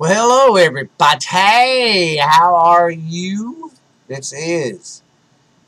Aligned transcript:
Well, 0.00 0.14
hello, 0.14 0.56
everybody. 0.56 1.26
Hey, 1.26 2.16
how 2.16 2.54
are 2.54 2.90
you? 2.90 3.70
This 4.08 4.32
is 4.32 5.02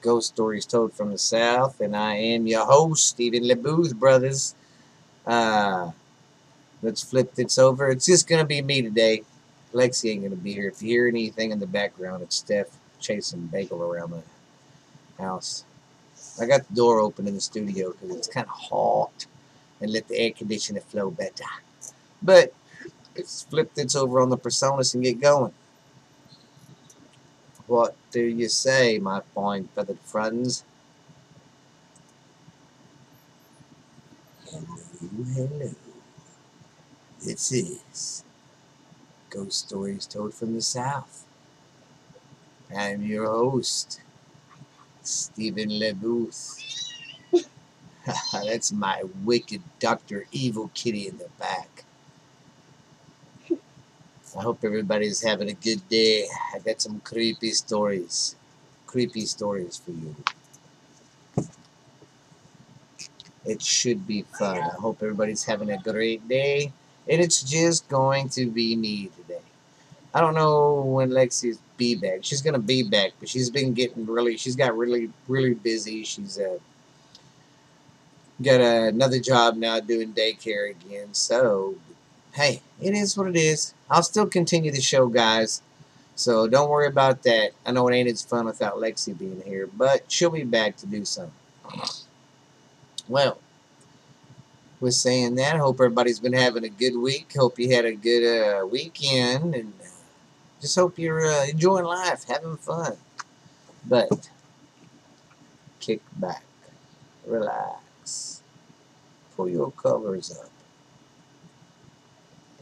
Ghost 0.01 0.29
Stories 0.29 0.65
Told 0.65 0.95
from 0.95 1.11
the 1.11 1.19
South, 1.19 1.83
and 1.83 1.95
I 1.95 2.15
am 2.15 2.47
your 2.47 2.65
host, 2.65 3.05
Stephen 3.05 3.43
LeBooth, 3.43 3.95
brothers. 3.95 4.55
Uh, 5.27 5.91
let's 6.81 7.03
flip 7.03 7.35
this 7.35 7.59
over. 7.59 7.91
It's 7.91 8.07
just 8.07 8.27
to 8.27 8.47
be 8.47 8.63
me 8.63 8.81
today. 8.81 9.23
Lexi 9.75 10.13
ain't 10.13 10.23
to 10.31 10.37
be 10.39 10.55
here. 10.55 10.69
If 10.69 10.81
you 10.81 10.89
hear 10.89 11.09
anything 11.09 11.51
in 11.51 11.61
the 11.61 11.67
background, 11.67 12.23
it's 12.23 12.37
Steph 12.37 12.69
chasing 13.01 13.49
Bagel 13.49 13.83
around 13.83 14.13
the 14.13 15.23
house. 15.23 15.67
I 16.41 16.47
got 16.47 16.67
the 16.67 16.75
door 16.75 17.01
open 17.01 17.29
in 17.29 17.35
the 17.35 17.41
studio 17.43 17.93
because 17.93 18.17
it's 18.17 18.29
kind 18.29 18.47
of 18.47 18.55
hot 18.55 19.27
and 19.83 19.93
let 19.93 20.09
the 20.09 20.19
air 20.19 20.31
conditioner 20.31 20.81
flow 20.81 21.11
better. 21.11 21.45
But 22.23 22.55
flip 23.51 23.75
this 23.75 23.95
over 23.95 24.21
on 24.21 24.31
the 24.31 24.39
Presonus 24.39 24.95
and 24.95 25.03
get 25.03 25.21
going. 25.21 25.53
What 27.67 27.97
do 28.11 28.23
you 28.23 28.49
say, 28.49 28.99
my 28.99 29.23
fine 29.35 29.69
feathered 29.75 30.01
friends? 30.01 30.65
Hello, 34.51 34.77
hello. 35.35 35.71
This 37.25 37.53
is 37.53 38.25
Ghost 39.31 39.69
Stories 39.69 40.07
Told 40.07 40.35
from 40.35 40.55
the 40.55 40.61
South. 40.61 41.25
I'm 42.77 43.03
your 43.03 43.27
host, 43.27 44.01
Stephen 45.03 45.71
LeBooth. 45.71 46.61
That's 48.33 48.73
my 48.73 49.05
wicked 49.25 49.63
Dr. 49.79 50.27
Evil 50.33 50.71
Kitty 50.75 51.07
in 51.07 51.19
the 51.19 51.29
back. 51.39 51.85
I 54.37 54.43
hope 54.43 54.65
everybody's 54.65 55.23
having 55.23 55.51
a 55.51 55.55
good 55.55 55.87
day. 55.89 56.27
I 56.55 56.59
got 56.59 56.81
some 56.81 57.01
creepy 57.01 57.51
stories. 57.51 58.35
Creepy 58.87 59.27
stories 59.27 59.77
for 59.85 59.91
you. 59.91 60.17
It 63.45 63.61
should 63.61 64.07
be 64.07 64.23
fun. 64.39 64.59
I 64.59 64.75
hope 64.81 65.03
everybody's 65.03 65.45
having 65.45 65.71
a 65.71 65.79
great 65.79 66.27
day. 66.29 66.73
And 67.09 67.21
it's 67.21 67.43
just 67.43 67.89
going 67.89 68.29
to 68.31 68.47
be 68.47 68.77
me 68.77 69.11
today. 69.17 69.41
I 70.15 70.21
don't 70.21 70.35
know 70.35 70.83
when 70.83 71.11
Lexi's 71.11 71.59
be 71.77 71.95
back. 71.95 72.19
She's 72.23 72.43
going 72.43 72.55
to 72.55 72.61
be 72.61 72.83
back, 72.83 73.13
but 73.19 73.29
she's 73.29 73.51
been 73.51 73.75
getting 73.75 74.07
really, 74.07 74.37
she's 74.37 74.57
got 74.57 74.77
really, 74.77 75.11
really 75.27 75.55
busy. 75.55 76.05
She's 76.05 76.39
uh, 76.39 76.59
got 78.43 78.61
another 78.61 79.19
job 79.19 79.57
now 79.57 79.81
doing 79.81 80.13
daycare 80.13 80.71
again. 80.71 81.13
So, 81.13 81.75
hey, 82.35 82.63
it 82.81 82.95
is 82.95 83.17
what 83.17 83.29
it 83.29 83.37
is. 83.37 83.75
I'll 83.93 84.03
still 84.03 84.27
continue 84.27 84.73
the 84.73 84.81
show, 84.81 85.07
guys. 85.07 85.61
So 86.15 86.49
don't 86.49 86.71
worry 86.71 86.87
about 86.87 87.25
that. 87.25 87.51
I 87.67 87.73
know 87.73 87.87
it 87.89 87.95
ain't 87.95 88.09
as 88.09 88.23
fun 88.23 88.47
without 88.47 88.77
Lexi 88.77 89.17
being 89.17 89.43
here, 89.45 89.67
but 89.67 90.11
she'll 90.11 90.31
be 90.31 90.45
back 90.45 90.79
to 90.79 90.87
do 90.87 91.05
something. 91.05 91.35
Well, 93.07 93.37
with 94.81 94.95
saying 94.95 95.35
that, 95.35 95.57
I 95.57 95.59
hope 95.59 95.77
everybody's 95.77 96.21
been 96.21 96.33
having 96.33 96.65
a 96.65 96.71
good 96.71 96.97
week. 96.97 97.35
Hope 97.37 97.59
you 97.59 97.75
had 97.75 97.85
a 97.85 97.95
good 97.95 98.25
uh, 98.25 98.67
weekend, 98.67 99.55
and 99.55 99.75
uh, 99.83 99.89
just 100.63 100.75
hope 100.75 100.99
you're 100.99 101.27
uh, 101.27 101.49
enjoying 101.49 101.85
life, 101.85 102.25
having 102.27 102.57
fun. 102.57 102.97
But 103.87 104.31
kick 105.81 106.01
back, 106.17 106.45
relax, 107.27 108.43
pull 109.37 109.51
your 109.51 109.71
covers 109.73 110.35
up 110.35 110.49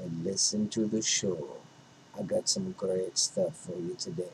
and 0.02 0.24
listen 0.24 0.68
to 0.70 0.86
the 0.86 1.02
show. 1.02 1.56
I 2.18 2.22
got 2.22 2.48
some 2.48 2.72
great 2.72 3.16
stuff 3.16 3.56
for 3.56 3.72
you 3.72 3.96
today. 3.98 4.24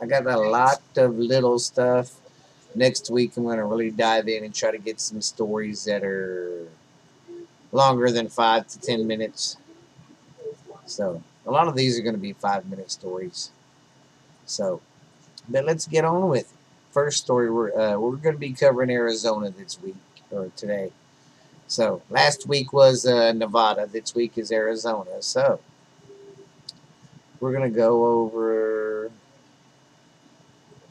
I 0.00 0.06
got 0.06 0.26
a 0.26 0.38
lot 0.38 0.80
of 0.96 1.16
little 1.16 1.58
stuff. 1.58 2.20
Next 2.74 3.10
week, 3.10 3.36
I'm 3.36 3.44
going 3.44 3.58
to 3.58 3.64
really 3.64 3.90
dive 3.90 4.28
in 4.28 4.44
and 4.44 4.54
try 4.54 4.72
to 4.72 4.78
get 4.78 5.00
some 5.00 5.22
stories 5.22 5.84
that 5.84 6.02
are 6.02 6.66
longer 7.70 8.10
than 8.10 8.28
five 8.28 8.66
to 8.68 8.80
ten 8.80 9.06
minutes. 9.06 9.56
So, 10.86 11.22
a 11.46 11.50
lot 11.50 11.68
of 11.68 11.76
these 11.76 11.98
are 11.98 12.02
going 12.02 12.16
to 12.16 12.20
be 12.20 12.32
five 12.32 12.68
minute 12.68 12.90
stories. 12.90 13.50
So, 14.44 14.80
but 15.48 15.64
let's 15.64 15.86
get 15.86 16.04
on 16.04 16.28
with 16.28 16.50
it. 16.52 16.58
First 16.90 17.24
story, 17.24 17.50
we're, 17.50 17.76
uh, 17.76 17.98
we're 17.98 18.16
going 18.16 18.36
to 18.36 18.40
be 18.40 18.52
covering 18.52 18.90
Arizona 18.90 19.50
this 19.50 19.80
week, 19.82 19.96
or 20.30 20.50
today. 20.56 20.92
So 21.66 22.02
last 22.10 22.46
week 22.46 22.72
was 22.72 23.06
uh, 23.06 23.32
Nevada. 23.32 23.86
This 23.86 24.14
week 24.14 24.36
is 24.36 24.52
Arizona. 24.52 25.20
So 25.22 25.60
we're 27.40 27.52
going 27.52 27.70
to 27.70 27.76
go 27.76 28.06
over 28.06 29.10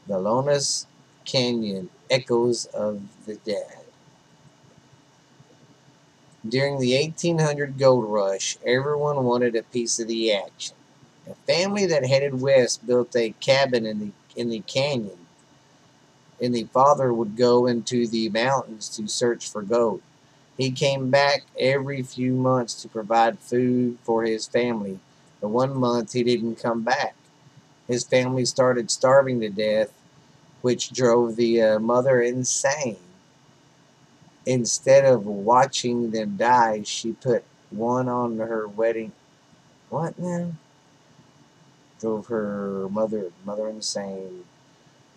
the 0.06 0.14
Lonas 0.14 0.86
Canyon 1.24 1.90
Echoes 2.10 2.66
of 2.66 3.02
the 3.26 3.36
Dead. 3.36 3.78
During 6.46 6.78
the 6.78 6.94
1800 7.00 7.78
gold 7.78 8.04
rush, 8.04 8.58
everyone 8.66 9.24
wanted 9.24 9.56
a 9.56 9.62
piece 9.62 9.98
of 9.98 10.08
the 10.08 10.32
action. 10.32 10.76
A 11.26 11.34
family 11.46 11.86
that 11.86 12.04
headed 12.04 12.40
west 12.40 12.86
built 12.86 13.16
a 13.16 13.30
cabin 13.40 13.86
in 13.86 13.98
the 13.98 14.10
in 14.36 14.50
the 14.50 14.60
canyon, 14.60 15.26
and 16.42 16.54
the 16.54 16.64
father 16.64 17.14
would 17.14 17.36
go 17.36 17.66
into 17.66 18.06
the 18.06 18.28
mountains 18.28 18.88
to 18.90 19.08
search 19.08 19.48
for 19.48 19.62
gold. 19.62 20.02
He 20.56 20.70
came 20.70 21.10
back 21.10 21.44
every 21.58 22.02
few 22.02 22.34
months 22.34 22.80
to 22.82 22.88
provide 22.88 23.38
food 23.40 23.98
for 24.04 24.22
his 24.24 24.46
family, 24.46 25.00
but 25.40 25.48
one 25.48 25.74
month 25.76 26.12
he 26.12 26.22
didn't 26.22 26.56
come 26.56 26.82
back. 26.82 27.14
His 27.88 28.04
family 28.04 28.44
started 28.44 28.90
starving 28.90 29.40
to 29.40 29.48
death, 29.50 29.92
which 30.62 30.92
drove 30.92 31.36
the 31.36 31.62
uh, 31.62 31.78
mother 31.78 32.22
insane. 32.22 32.98
Instead 34.46 35.04
of 35.04 35.26
watching 35.26 36.10
them 36.10 36.36
die, 36.36 36.82
she 36.84 37.12
put 37.12 37.44
one 37.70 38.08
on 38.08 38.38
her 38.38 38.68
wedding. 38.68 39.12
What 39.90 40.18
now? 40.18 40.52
Drove 42.00 42.26
her 42.26 42.88
mother 42.90 43.32
mother 43.44 43.68
insane. 43.68 44.44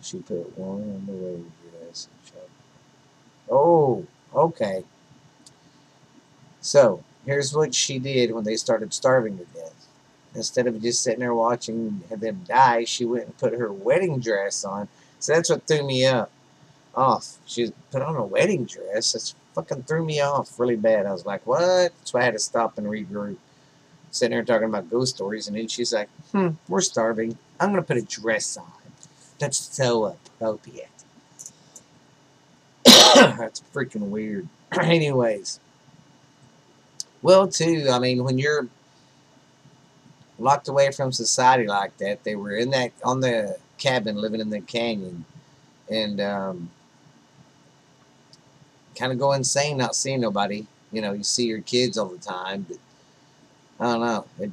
She 0.02 0.18
put 0.18 0.58
one 0.58 0.82
on 0.82 1.06
the 1.06 1.12
wedding 1.12 1.52
dress. 1.70 2.08
Oh, 3.50 4.06
okay. 4.34 4.84
So, 6.68 7.02
here's 7.24 7.54
what 7.54 7.74
she 7.74 7.98
did 7.98 8.30
when 8.30 8.44
they 8.44 8.56
started 8.56 8.92
starving 8.92 9.38
to 9.38 9.44
death. 9.58 9.86
Instead 10.34 10.66
of 10.66 10.82
just 10.82 11.02
sitting 11.02 11.20
there 11.20 11.32
watching 11.32 12.02
them 12.10 12.44
die, 12.46 12.84
she 12.84 13.06
went 13.06 13.24
and 13.24 13.38
put 13.38 13.54
her 13.54 13.72
wedding 13.72 14.20
dress 14.20 14.66
on. 14.66 14.86
So 15.18 15.32
that's 15.32 15.48
what 15.48 15.66
threw 15.66 15.86
me 15.86 16.04
up 16.04 16.30
off. 16.94 17.38
She 17.46 17.72
put 17.90 18.02
on 18.02 18.16
a 18.16 18.22
wedding 18.22 18.66
dress. 18.66 19.12
That's 19.12 19.34
fucking 19.54 19.84
threw 19.84 20.04
me 20.04 20.20
off 20.20 20.60
really 20.60 20.76
bad. 20.76 21.06
I 21.06 21.12
was 21.12 21.24
like, 21.24 21.46
what? 21.46 21.94
So 22.04 22.18
I 22.18 22.24
had 22.24 22.34
to 22.34 22.38
stop 22.38 22.76
and 22.76 22.86
regroup. 22.86 23.38
Sitting 24.10 24.36
there 24.36 24.44
talking 24.44 24.68
about 24.68 24.90
ghost 24.90 25.16
stories, 25.16 25.48
and 25.48 25.56
then 25.56 25.68
she's 25.68 25.94
like, 25.94 26.10
hmm, 26.32 26.48
we're 26.68 26.82
starving. 26.82 27.38
I'm 27.58 27.70
going 27.70 27.82
to 27.82 27.86
put 27.86 27.96
a 27.96 28.02
dress 28.02 28.58
on. 28.58 28.70
That's 29.38 29.56
so 29.56 30.04
appropriate. 30.04 30.90
That's 32.84 33.62
freaking 33.72 34.10
weird. 34.10 34.48
Anyways. 34.78 35.60
Well, 37.22 37.48
too, 37.48 37.88
I 37.90 37.98
mean, 37.98 38.24
when 38.24 38.38
you're 38.38 38.68
locked 40.38 40.68
away 40.68 40.90
from 40.92 41.12
society 41.12 41.66
like 41.66 41.96
that, 41.98 42.24
they 42.24 42.36
were 42.36 42.52
in 42.56 42.70
that, 42.70 42.92
on 43.04 43.20
the 43.20 43.58
cabin, 43.76 44.16
living 44.16 44.40
in 44.40 44.50
the 44.50 44.60
canyon, 44.60 45.24
and 45.90 46.20
um, 46.20 46.70
kind 48.96 49.12
of 49.12 49.18
go 49.18 49.32
insane 49.32 49.76
not 49.76 49.94
seeing 49.94 50.20
nobody. 50.20 50.66
You 50.92 51.02
know, 51.02 51.12
you 51.12 51.24
see 51.24 51.46
your 51.46 51.60
kids 51.60 51.98
all 51.98 52.08
the 52.08 52.18
time, 52.18 52.66
but 52.68 52.78
I 53.80 53.92
don't 53.92 54.00
know, 54.00 54.24
it 54.40 54.50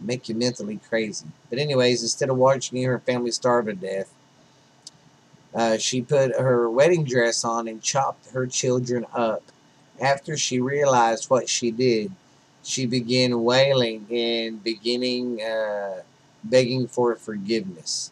make 0.00 0.28
you 0.28 0.34
mentally 0.34 0.80
crazy. 0.88 1.26
But 1.50 1.58
anyways, 1.58 2.02
instead 2.02 2.30
of 2.30 2.36
watching 2.36 2.82
her 2.84 2.98
family 3.00 3.30
starve 3.30 3.66
to 3.66 3.74
death, 3.74 4.12
uh, 5.54 5.78
she 5.78 6.02
put 6.02 6.38
her 6.38 6.70
wedding 6.70 7.04
dress 7.04 7.44
on 7.44 7.68
and 7.68 7.82
chopped 7.82 8.30
her 8.30 8.46
children 8.46 9.06
up 9.14 9.42
after 10.00 10.36
she 10.36 10.60
realized 10.60 11.30
what 11.30 11.48
she 11.48 11.70
did, 11.70 12.12
she 12.62 12.86
began 12.86 13.42
wailing 13.44 14.06
and 14.10 14.62
beginning 14.62 15.42
uh, 15.42 16.02
begging 16.44 16.88
for 16.88 17.14
forgiveness. 17.16 18.10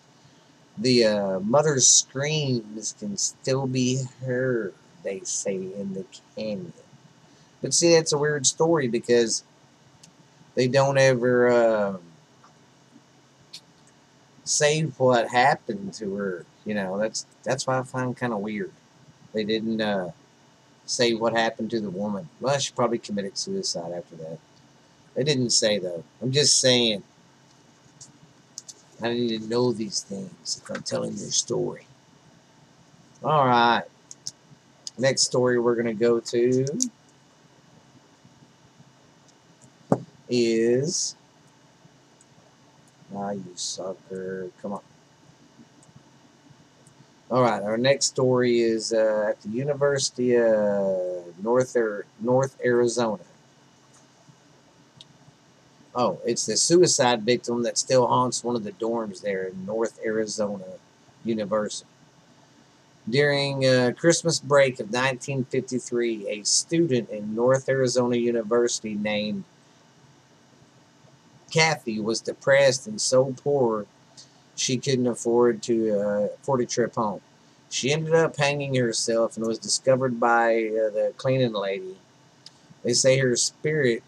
The 0.78 1.04
uh, 1.04 1.40
mother's 1.40 1.86
screams 1.86 2.94
can 2.98 3.16
still 3.16 3.66
be 3.66 4.02
heard, 4.24 4.74
they 5.02 5.20
say, 5.20 5.56
in 5.56 5.94
the 5.94 6.04
canyon. 6.36 6.72
But 7.62 7.74
see, 7.74 7.94
that's 7.94 8.12
a 8.12 8.18
weird 8.18 8.46
story 8.46 8.88
because 8.88 9.44
they 10.54 10.68
don't 10.68 10.98
ever 10.98 11.48
uh, 11.50 11.96
say 14.44 14.82
what 14.82 15.28
happened 15.28 15.92
to 15.94 16.14
her. 16.16 16.46
You 16.64 16.74
know, 16.74 16.98
that's 16.98 17.26
that's 17.42 17.66
why 17.66 17.78
I 17.78 17.82
find 17.82 18.16
kind 18.16 18.32
of 18.32 18.40
weird. 18.40 18.72
They 19.32 19.44
didn't 19.44 19.80
uh, 19.80 20.10
say 20.86 21.14
what 21.14 21.32
happened 21.32 21.70
to 21.70 21.80
the 21.80 21.90
woman. 21.90 22.28
Well, 22.40 22.58
she 22.58 22.72
probably 22.72 22.98
committed 22.98 23.38
suicide 23.38 23.92
after 23.92 24.16
that. 24.16 24.38
They 25.14 25.24
didn't 25.24 25.50
say, 25.50 25.78
though. 25.78 26.04
I'm 26.20 26.32
just 26.32 26.60
saying, 26.60 27.02
I 29.02 29.12
need 29.12 29.42
to 29.42 29.48
know 29.48 29.72
these 29.72 30.00
things 30.02 30.60
if 30.62 30.70
I'm 30.70 30.82
telling 30.82 31.16
your 31.16 31.30
story. 31.30 31.86
All 33.22 33.46
right. 33.46 33.84
Next 34.98 35.22
story 35.22 35.58
we're 35.58 35.74
going 35.74 35.86
to 35.86 35.94
go 35.94 36.20
to 36.20 36.66
is. 40.28 41.16
Ah, 43.14 43.30
you 43.30 43.44
sucker. 43.54 44.50
Come 44.60 44.74
on. 44.74 44.80
All 47.30 47.42
right, 47.42 47.62
our 47.62 47.78
next 47.78 48.06
story 48.06 48.60
is 48.60 48.92
uh, 48.92 49.28
at 49.30 49.40
the 49.40 49.48
University 49.48 50.36
of 50.36 51.24
North, 51.42 51.76
North 52.20 52.56
Arizona. 52.62 53.22
Oh, 55.94 56.18
it's 56.26 56.44
the 56.44 56.56
suicide 56.56 57.22
victim 57.22 57.62
that 57.62 57.78
still 57.78 58.06
haunts 58.06 58.44
one 58.44 58.56
of 58.56 58.64
the 58.64 58.72
dorms 58.72 59.22
there 59.22 59.44
in 59.44 59.64
North 59.64 59.98
Arizona 60.04 60.64
University. 61.24 61.88
During 63.08 63.64
uh, 63.64 63.92
Christmas 63.96 64.38
break 64.38 64.74
of 64.74 64.86
1953, 64.86 66.28
a 66.28 66.42
student 66.42 67.08
in 67.10 67.34
North 67.34 67.68
Arizona 67.68 68.16
University 68.16 68.94
named 68.94 69.44
Kathy 71.50 72.00
was 72.00 72.20
depressed 72.20 72.86
and 72.86 73.00
so 73.00 73.34
poor 73.42 73.86
she 74.56 74.78
couldn't 74.78 75.06
afford 75.06 75.62
to 75.64 75.98
uh, 75.98 76.28
afford 76.40 76.60
a 76.60 76.66
trip 76.66 76.94
home. 76.94 77.20
She 77.70 77.92
ended 77.92 78.14
up 78.14 78.36
hanging 78.36 78.74
herself 78.76 79.36
and 79.36 79.46
was 79.46 79.58
discovered 79.58 80.20
by 80.20 80.54
uh, 80.54 80.90
the 80.90 81.12
cleaning 81.16 81.52
lady. 81.52 81.96
They 82.84 82.92
say 82.92 83.18
her 83.18 83.34
spirit 83.36 84.02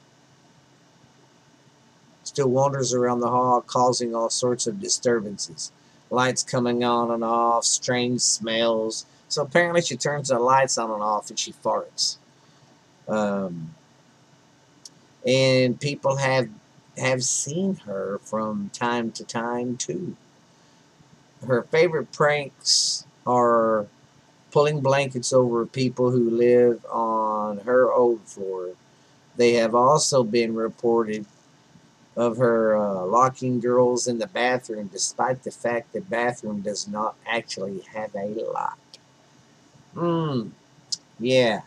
still 2.23 2.49
wanders 2.49 2.93
around 2.93 3.21
the 3.21 3.31
hall, 3.31 3.61
causing 3.61 4.15
all 4.15 4.31
sorts 4.31 4.67
of 4.67 4.81
disturbances. 4.81 5.73
Lights 6.11 6.43
coming 6.43 6.85
on 6.85 7.11
and 7.11 7.25
off, 7.25 7.65
strange 7.65 8.21
smells. 8.21 9.07
So 9.29 9.43
apparently 9.43 9.83
she 9.83 9.97
turns 9.97 10.29
the 10.29 10.39
lights 10.39 10.79
on 10.79 10.91
and 10.91 11.03
off 11.03 11.31
and 11.31 11.39
she 11.39 11.53
farts. 11.53 12.19
Um, 13.09 13.75
and 15.27 15.81
people 15.81 16.17
have 16.17 16.49
have 16.97 17.23
seen 17.23 17.75
her 17.85 18.19
from 18.23 18.71
time 18.73 19.11
to 19.13 19.25
time 19.25 19.77
too 19.77 20.17
her 21.47 21.63
favorite 21.65 22.13
pranks 22.13 23.07
are 23.27 23.87
pulling 24.51 24.81
blankets 24.81 25.33
over 25.33 25.67
people 25.67 26.11
who 26.11 26.31
live 26.31 26.85
on 26.87 27.59
her 27.59 27.93
old 27.93 28.21
floor. 28.23 28.71
They 29.37 29.55
have 29.55 29.75
also 29.75 30.23
been 30.25 30.55
reported 30.55 31.27
of 32.17 32.39
her 32.39 32.77
uh, 32.77 33.05
locking 33.05 33.61
girls 33.61 34.09
in 34.09 34.19
the 34.19 34.27
bathroom 34.29 34.89
despite 34.91 35.43
the 35.43 35.51
fact 35.51 35.93
the 35.93 36.01
bathroom 36.01 36.63
does 36.63 36.89
not 36.89 37.15
actually 37.27 37.81
have 37.93 38.15
a 38.15 38.27
lock. 38.53 38.79
Hmm, 39.95 40.49
yeah, 41.19 41.63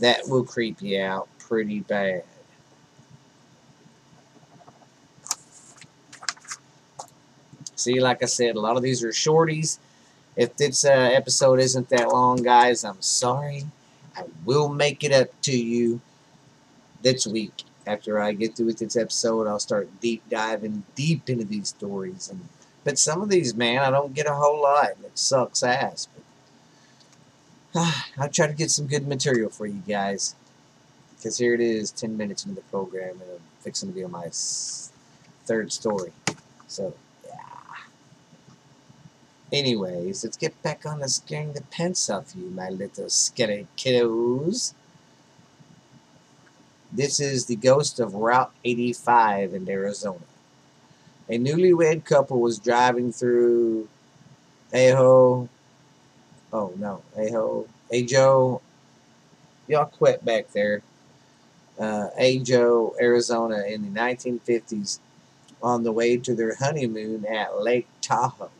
that 0.00 0.28
will 0.28 0.44
creep 0.44 0.82
you 0.82 1.00
out 1.00 1.28
pretty 1.38 1.80
bad. 1.80 2.24
See, 7.82 8.00
like 8.00 8.22
I 8.22 8.26
said, 8.26 8.54
a 8.54 8.60
lot 8.60 8.76
of 8.76 8.82
these 8.82 9.02
are 9.02 9.08
shorties. 9.08 9.78
If 10.36 10.56
this 10.56 10.84
uh, 10.84 10.88
episode 10.88 11.58
isn't 11.58 11.88
that 11.88 12.08
long, 12.08 12.36
guys, 12.42 12.84
I'm 12.84 13.02
sorry. 13.02 13.64
I 14.16 14.22
will 14.44 14.68
make 14.68 15.02
it 15.02 15.12
up 15.12 15.28
to 15.42 15.56
you 15.56 16.00
this 17.02 17.26
week. 17.26 17.64
After 17.84 18.20
I 18.20 18.32
get 18.32 18.54
through 18.54 18.66
with 18.66 18.78
this 18.78 18.96
episode, 18.96 19.48
I'll 19.48 19.58
start 19.58 19.88
deep 20.00 20.22
diving 20.30 20.84
deep 20.94 21.28
into 21.28 21.44
these 21.44 21.70
stories. 21.70 22.28
And 22.30 22.48
But 22.84 22.98
some 22.98 23.20
of 23.20 23.28
these, 23.28 23.54
man, 23.54 23.82
I 23.82 23.90
don't 23.90 24.14
get 24.14 24.26
a 24.26 24.34
whole 24.34 24.62
lot. 24.62 24.90
It 25.04 25.18
sucks 25.18 25.64
ass. 25.64 26.06
But 27.74 27.80
uh, 27.80 27.92
I'll 28.18 28.28
try 28.28 28.46
to 28.46 28.52
get 28.52 28.70
some 28.70 28.86
good 28.86 29.08
material 29.08 29.50
for 29.50 29.66
you 29.66 29.82
guys. 29.86 30.36
Because 31.16 31.38
here 31.38 31.54
it 31.54 31.60
is, 31.60 31.90
10 31.90 32.16
minutes 32.16 32.44
into 32.44 32.56
the 32.56 32.66
program, 32.68 33.20
and 33.20 33.30
I'm 33.32 33.40
fixing 33.60 33.88
to 33.88 33.94
be 33.94 34.04
on 34.04 34.12
my 34.12 34.28
third 35.44 35.72
story. 35.72 36.12
So, 36.66 36.94
Anyways, 39.52 40.24
let's 40.24 40.38
get 40.38 40.60
back 40.62 40.86
on 40.86 41.00
to 41.00 41.08
scaring 41.10 41.52
the 41.52 41.60
pants 41.60 42.08
off 42.08 42.34
you, 42.34 42.48
my 42.48 42.70
little 42.70 43.10
scary 43.10 43.66
kiddos. 43.76 44.72
This 46.90 47.20
is 47.20 47.44
the 47.44 47.56
ghost 47.56 48.00
of 48.00 48.14
Route 48.14 48.50
85 48.64 49.52
in 49.52 49.68
Arizona. 49.68 50.24
A 51.28 51.38
newlywed 51.38 52.06
couple 52.06 52.40
was 52.40 52.58
driving 52.58 53.12
through 53.12 53.88
Ajo. 54.72 55.50
Oh 56.50 56.72
no, 56.78 57.02
Ajo. 57.16 57.66
Ajo. 57.92 58.62
Y'all 59.68 59.84
quit 59.84 60.24
back 60.24 60.50
there. 60.52 60.82
Uh, 61.78 62.08
Ajo, 62.18 62.94
Arizona 62.98 63.64
in 63.68 63.82
the 63.82 64.00
1950s 64.00 64.98
on 65.62 65.82
the 65.82 65.92
way 65.92 66.16
to 66.16 66.34
their 66.34 66.54
honeymoon 66.54 67.26
at 67.26 67.60
Lake 67.60 67.86
Tahoe. 68.00 68.50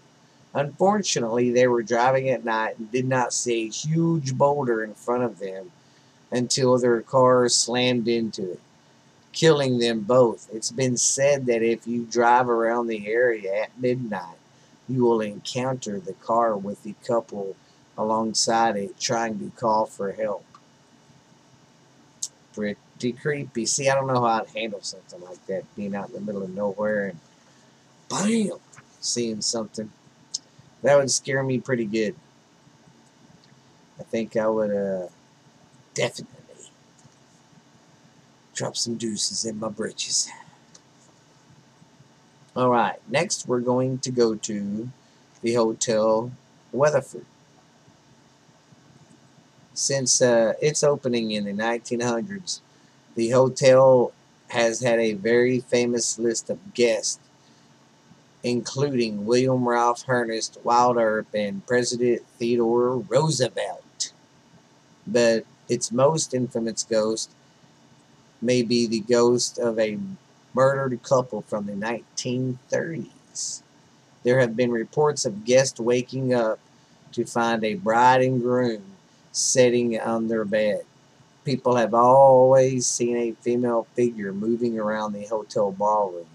Unfortunately, 0.54 1.50
they 1.50 1.66
were 1.66 1.82
driving 1.82 2.28
at 2.28 2.44
night 2.44 2.78
and 2.78 2.90
did 2.90 3.06
not 3.06 3.32
see 3.32 3.66
a 3.66 3.70
huge 3.70 4.36
boulder 4.36 4.84
in 4.84 4.94
front 4.94 5.22
of 5.22 5.38
them 5.38 5.70
until 6.30 6.78
their 6.78 7.00
car 7.00 7.48
slammed 7.48 8.08
into 8.08 8.52
it, 8.52 8.60
killing 9.32 9.78
them 9.78 10.00
both. 10.00 10.48
It's 10.52 10.70
been 10.70 10.96
said 10.96 11.46
that 11.46 11.62
if 11.62 11.86
you 11.86 12.04
drive 12.04 12.48
around 12.48 12.86
the 12.86 13.06
area 13.06 13.62
at 13.62 13.80
midnight, 13.80 14.36
you 14.88 15.04
will 15.04 15.20
encounter 15.20 15.98
the 15.98 16.12
car 16.14 16.56
with 16.56 16.82
the 16.82 16.94
couple 17.06 17.56
alongside 17.96 18.76
it 18.76 18.98
trying 18.98 19.38
to 19.38 19.50
call 19.56 19.86
for 19.86 20.12
help. 20.12 20.44
Pretty 22.54 23.12
creepy. 23.12 23.64
See, 23.64 23.88
I 23.88 23.94
don't 23.94 24.06
know 24.06 24.20
how 24.20 24.42
I'd 24.42 24.48
handle 24.48 24.82
something 24.82 25.20
like 25.22 25.46
that, 25.46 25.64
being 25.74 25.94
out 25.94 26.08
in 26.08 26.14
the 26.14 26.20
middle 26.20 26.42
of 26.42 26.50
nowhere 26.50 27.08
and 27.08 27.20
bam, 28.10 28.58
seeing 29.00 29.40
something. 29.40 29.90
That 30.82 30.96
would 30.96 31.10
scare 31.10 31.42
me 31.42 31.58
pretty 31.58 31.84
good. 31.84 32.14
I 33.98 34.02
think 34.02 34.36
I 34.36 34.48
would 34.48 34.74
uh, 34.74 35.08
definitely 35.94 36.36
drop 38.54 38.76
some 38.76 38.96
deuces 38.96 39.44
in 39.44 39.58
my 39.58 39.68
britches. 39.68 40.28
Alright, 42.56 43.00
next 43.08 43.48
we're 43.48 43.60
going 43.60 43.98
to 43.98 44.10
go 44.10 44.34
to 44.34 44.90
the 45.40 45.54
Hotel 45.54 46.32
Weatherford. 46.70 47.24
Since 49.74 50.20
uh, 50.20 50.54
its 50.60 50.84
opening 50.84 51.30
in 51.30 51.44
the 51.44 51.52
1900s, 51.52 52.60
the 53.14 53.30
hotel 53.30 54.12
has 54.48 54.80
had 54.80 54.98
a 54.98 55.14
very 55.14 55.60
famous 55.60 56.18
list 56.18 56.50
of 56.50 56.74
guests 56.74 57.18
including 58.42 59.24
William 59.24 59.68
Ralph 59.68 60.04
Ernest 60.08 60.58
Winthrop 60.64 61.26
and 61.34 61.66
President 61.66 62.22
Theodore 62.38 62.98
Roosevelt. 62.98 64.12
But 65.06 65.44
its 65.68 65.92
most 65.92 66.34
infamous 66.34 66.82
ghost 66.82 67.30
may 68.40 68.62
be 68.62 68.86
the 68.86 69.00
ghost 69.00 69.58
of 69.58 69.78
a 69.78 69.98
murdered 70.54 71.02
couple 71.02 71.42
from 71.42 71.66
the 71.66 71.72
1930s. 71.72 73.62
There 74.24 74.40
have 74.40 74.56
been 74.56 74.70
reports 74.70 75.24
of 75.24 75.44
guests 75.44 75.80
waking 75.80 76.34
up 76.34 76.58
to 77.12 77.24
find 77.24 77.62
a 77.64 77.74
bride 77.74 78.22
and 78.22 78.40
groom 78.40 78.82
sitting 79.30 79.98
on 79.98 80.28
their 80.28 80.44
bed. 80.44 80.82
People 81.44 81.76
have 81.76 81.94
always 81.94 82.86
seen 82.86 83.16
a 83.16 83.32
female 83.40 83.86
figure 83.94 84.32
moving 84.32 84.78
around 84.78 85.12
the 85.12 85.26
hotel 85.26 85.72
ballroom 85.72 86.26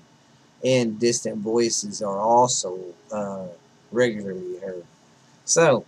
and 0.64 1.00
distant 1.00 1.38
voices 1.38 2.02
are 2.02 2.20
also 2.20 2.80
uh, 3.12 3.48
regularly 3.92 4.60
heard. 4.60 4.86
So, 5.46 5.86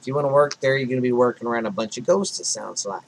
if 0.00 0.06
you 0.06 0.14
want 0.14 0.26
to 0.26 0.32
work 0.32 0.60
there, 0.60 0.76
you're 0.76 0.86
going 0.86 0.98
to 0.98 1.02
be 1.02 1.12
working 1.12 1.46
around 1.46 1.66
a 1.66 1.70
bunch 1.70 1.98
of 1.98 2.06
ghosts, 2.06 2.40
it 2.40 2.46
sounds 2.46 2.86
like. 2.86 3.02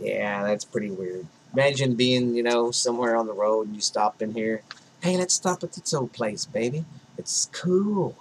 Yeah, 0.00 0.44
that's 0.44 0.64
pretty 0.64 0.90
weird. 0.90 1.26
Imagine 1.52 1.94
being, 1.94 2.34
you 2.34 2.42
know, 2.42 2.70
somewhere 2.70 3.16
on 3.16 3.26
the 3.26 3.32
road 3.32 3.66
and 3.66 3.74
you 3.74 3.82
stop 3.82 4.22
in 4.22 4.34
here. 4.34 4.62
Hey, 5.02 5.16
let's 5.16 5.34
stop 5.34 5.62
at 5.62 5.72
this 5.72 5.94
old 5.94 6.12
place, 6.12 6.46
baby. 6.46 6.84
It's 7.18 7.48
cool. 7.52 8.16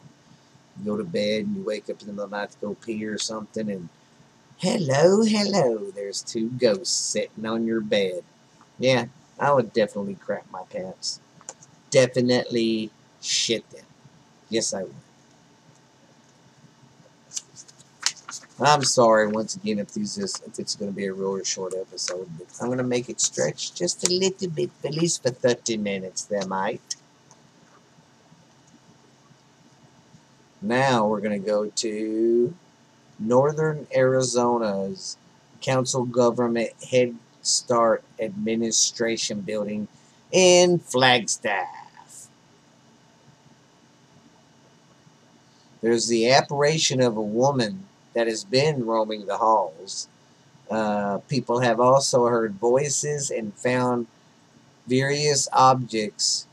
You 0.78 0.86
go 0.86 0.98
to 0.98 1.04
bed 1.04 1.46
and 1.46 1.58
you 1.58 1.64
wake 1.64 1.90
up 1.90 2.02
in 2.02 2.08
the 2.08 2.14
middle 2.14 2.26
of 2.26 2.32
the 2.32 2.38
night 2.38 2.52
to 2.52 2.58
go 2.60 2.76
pee 2.76 3.06
or 3.06 3.18
something 3.18 3.70
and 3.70 3.90
hello, 4.58 5.24
hello, 5.24 5.92
there's 5.92 6.22
two 6.22 6.50
ghosts 6.50 6.96
sitting 6.96 7.46
on 7.46 7.66
your 7.66 7.82
bed. 7.82 8.24
Yeah, 8.78 9.06
I 9.40 9.52
would 9.52 9.74
definitely 9.74 10.16
crap 10.16 10.50
my 10.52 10.64
pants 10.64 11.20
definitely 11.90 12.92
shit 13.22 13.70
them. 13.72 13.86
Yes, 14.50 14.74
I 14.74 14.84
would. 14.84 14.96
I'm 18.62 18.84
sorry 18.84 19.28
once 19.28 19.56
again 19.56 19.80
if 19.80 19.94
this 19.94 20.18
is 20.18 20.42
if 20.46 20.60
it's 20.60 20.76
going 20.76 20.92
to 20.92 20.96
be 20.96 21.06
a 21.06 21.14
really 21.14 21.46
short 21.46 21.74
episode, 21.80 22.28
but 22.38 22.48
I'm 22.60 22.68
going 22.68 22.78
to 22.80 22.84
make 22.84 23.08
it 23.08 23.22
stretch 23.22 23.74
just 23.74 24.06
a 24.06 24.12
little 24.12 24.50
bit, 24.50 24.70
at 24.84 24.94
least 24.94 25.24
for 25.24 25.30
30 25.30 25.78
minutes. 25.78 26.24
There 26.24 26.46
might. 26.46 26.96
Now 30.62 31.08
we're 31.08 31.22
going 31.22 31.42
to 31.42 31.48
go 31.48 31.68
to 31.68 32.54
Northern 33.18 33.88
Arizona's 33.96 35.18
Council 35.62 36.04
Government 36.04 36.72
Head 36.92 37.16
Start 37.42 38.04
Administration 38.20 39.40
Building 39.40 39.88
in 40.32 40.80
Flagstaff. 40.80 41.68
There's 45.82 46.08
the 46.08 46.30
apparition 46.30 47.02
of 47.02 47.16
a 47.16 47.22
woman 47.22 47.86
that 48.14 48.28
has 48.28 48.44
been 48.44 48.86
roaming 48.86 49.26
the 49.26 49.38
halls. 49.38 50.08
Uh, 50.70 51.20
people 51.30 51.60
have 51.60 51.80
also 51.80 52.28
heard 52.28 52.56
voices 52.56 53.32
and 53.32 53.54
found 53.54 54.08
various 54.88 55.48
objects 55.54 56.48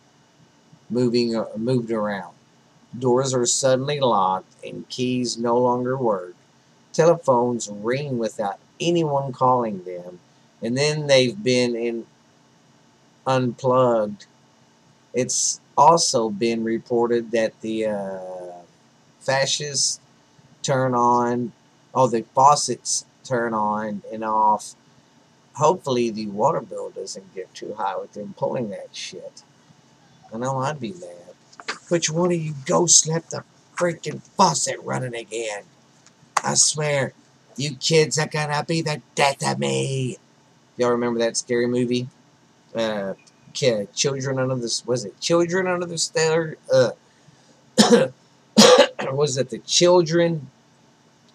moving 0.88 1.37
uh, 1.37 1.47
moved 1.56 1.90
around. 1.90 2.35
Doors 2.99 3.35
are 3.35 3.47
suddenly 3.47 4.00
locked 4.00 4.54
and 4.64 4.88
keys 4.88 5.37
no 5.37 5.59
longer 5.59 5.97
work. 5.97 6.35
Telephones 6.92 7.68
ring 7.68 8.18
without 8.18 8.59
anyone 8.80 9.33
calling 9.33 9.85
them, 9.85 10.21
and 10.62 10.76
then 10.78 11.06
they've 11.06 11.42
been 11.42 11.75
in 11.76 12.06
unplugged. 13.26 14.26
It's 15.14 15.61
also 15.76 16.30
been 16.30 16.64
reported 16.64 17.30
that 17.33 17.61
the 17.61 17.87
uh, 17.87 18.62
fascists 19.21 20.00
turn 20.62 20.95
on, 20.95 21.52
oh, 21.95 22.09
the 22.09 22.25
faucets 22.35 23.06
turn 23.25 23.54
on 23.54 24.02
and 24.12 24.25
off. 24.25 24.75
Hopefully, 25.54 26.11
the 26.11 26.26
water 26.26 26.61
bill 26.61 26.90
doesn't 26.90 27.35
get 27.35 27.52
too 27.54 27.75
high 27.75 27.97
with 27.97 28.12
them 28.12 28.35
pulling 28.37 28.71
that 28.71 28.88
shit. 28.92 29.42
I 30.33 30.38
know 30.38 30.59
I'd 30.59 30.80
be 30.80 30.92
mad. 30.92 31.35
Which 31.88 32.11
one 32.11 32.33
of 32.33 32.38
you 32.38 32.54
ghosts 32.66 33.06
left 33.06 33.30
the 33.30 33.45
freaking 33.76 34.23
faucet 34.37 34.76
running 34.83 35.14
again? 35.14 35.62
I 36.42 36.54
swear, 36.54 37.12
you 37.56 37.76
kids 37.76 38.18
are 38.18 38.26
gonna 38.26 38.64
be 38.66 38.83
the 38.83 39.00
death 39.14 39.47
of 39.47 39.59
me. 39.59 40.18
Y'all 40.76 40.90
remember 40.90 41.18
that 41.21 41.37
scary 41.37 41.66
movie? 41.66 42.09
Uh, 42.76 43.14
children 43.52 44.38
under 44.38 44.54
the 44.54 44.83
was 44.85 45.04
it 45.04 45.18
children 45.21 45.66
under 45.66 45.87
the 45.87 45.99
stairs? 45.99 46.56
Uh, 46.73 46.90
was 49.12 49.38
it 49.38 49.50
the 49.50 49.59
children 49.61 50.50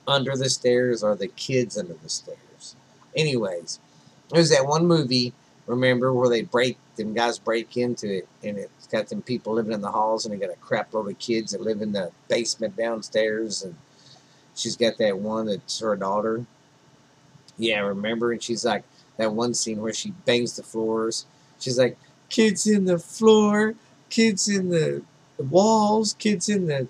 under 0.07 0.35
the 0.35 0.49
stairs 0.49 1.03
or 1.03 1.15
the 1.15 1.27
kids 1.29 1.77
under 1.77 1.93
the 1.93 2.09
stairs? 2.09 2.75
Anyways, 3.15 3.79
there's 4.29 4.49
that 4.51 4.65
one 4.65 4.85
movie. 4.85 5.33
Remember 5.67 6.13
where 6.13 6.29
they 6.29 6.43
break 6.43 6.77
them 6.95 7.13
guys 7.13 7.39
break 7.39 7.77
into 7.77 8.17
it 8.17 8.27
and 8.43 8.57
it's 8.57 8.87
got 8.87 9.07
them 9.07 9.21
people 9.21 9.53
living 9.53 9.71
in 9.71 9.81
the 9.81 9.91
halls 9.91 10.25
and 10.25 10.33
they 10.33 10.37
got 10.37 10.53
a 10.53 10.59
crap 10.59 10.93
load 10.93 11.09
of 11.09 11.17
kids 11.19 11.51
that 11.51 11.61
live 11.61 11.81
in 11.81 11.91
the 11.91 12.11
basement 12.27 12.75
downstairs 12.75 13.63
and 13.63 13.75
she's 14.55 14.75
got 14.75 14.97
that 14.97 15.17
one 15.17 15.45
that's 15.45 15.79
her 15.79 15.95
daughter. 15.95 16.45
Yeah, 17.57 17.79
remember? 17.79 18.31
And 18.31 18.41
she's 18.41 18.65
like 18.65 18.83
that 19.17 19.33
one 19.33 19.53
scene 19.53 19.81
where 19.81 19.93
she 19.93 20.11
bangs 20.25 20.55
the 20.55 20.63
floors. 20.63 21.25
She's 21.61 21.79
like, 21.79 21.97
kids 22.29 22.67
in 22.67 22.85
the 22.85 22.99
floor, 22.99 23.75
kids 24.09 24.49
in 24.49 24.69
the 24.69 25.03
walls, 25.37 26.13
kids 26.19 26.49
in 26.49 26.67
the 26.67 26.87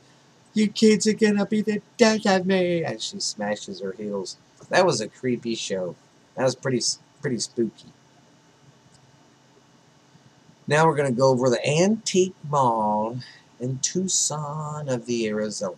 you 0.54 0.68
kids 0.68 1.08
are 1.08 1.14
gonna 1.14 1.46
be 1.46 1.62
the 1.62 1.82
death 1.96 2.26
of 2.26 2.46
me 2.46 2.84
and 2.84 3.02
she 3.02 3.20
smashes 3.20 3.80
her 3.80 3.94
heels. 3.94 4.38
That 4.70 4.86
was 4.86 5.00
a 5.00 5.08
creepy 5.08 5.56
show. 5.56 5.96
That 6.36 6.44
was 6.44 6.56
pretty 6.56 6.82
pretty 7.22 7.40
spooky. 7.40 7.94
Now 10.68 10.86
we're 10.86 10.96
going 10.96 11.14
to 11.14 11.20
go 11.20 11.30
over 11.30 11.50
the 11.50 11.68
Antique 11.68 12.36
Mall 12.48 13.18
in 13.60 13.80
Tucson 13.80 14.88
of 14.88 15.06
the 15.06 15.28
Arizona. 15.28 15.76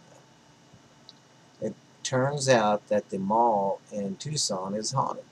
It 1.59 1.73
turns 2.03 2.47
out 2.47 2.87
that 2.89 3.09
the 3.09 3.17
mall 3.17 3.79
in 3.91 4.17
Tucson 4.17 4.75
is 4.75 4.91
haunted. 4.91 5.23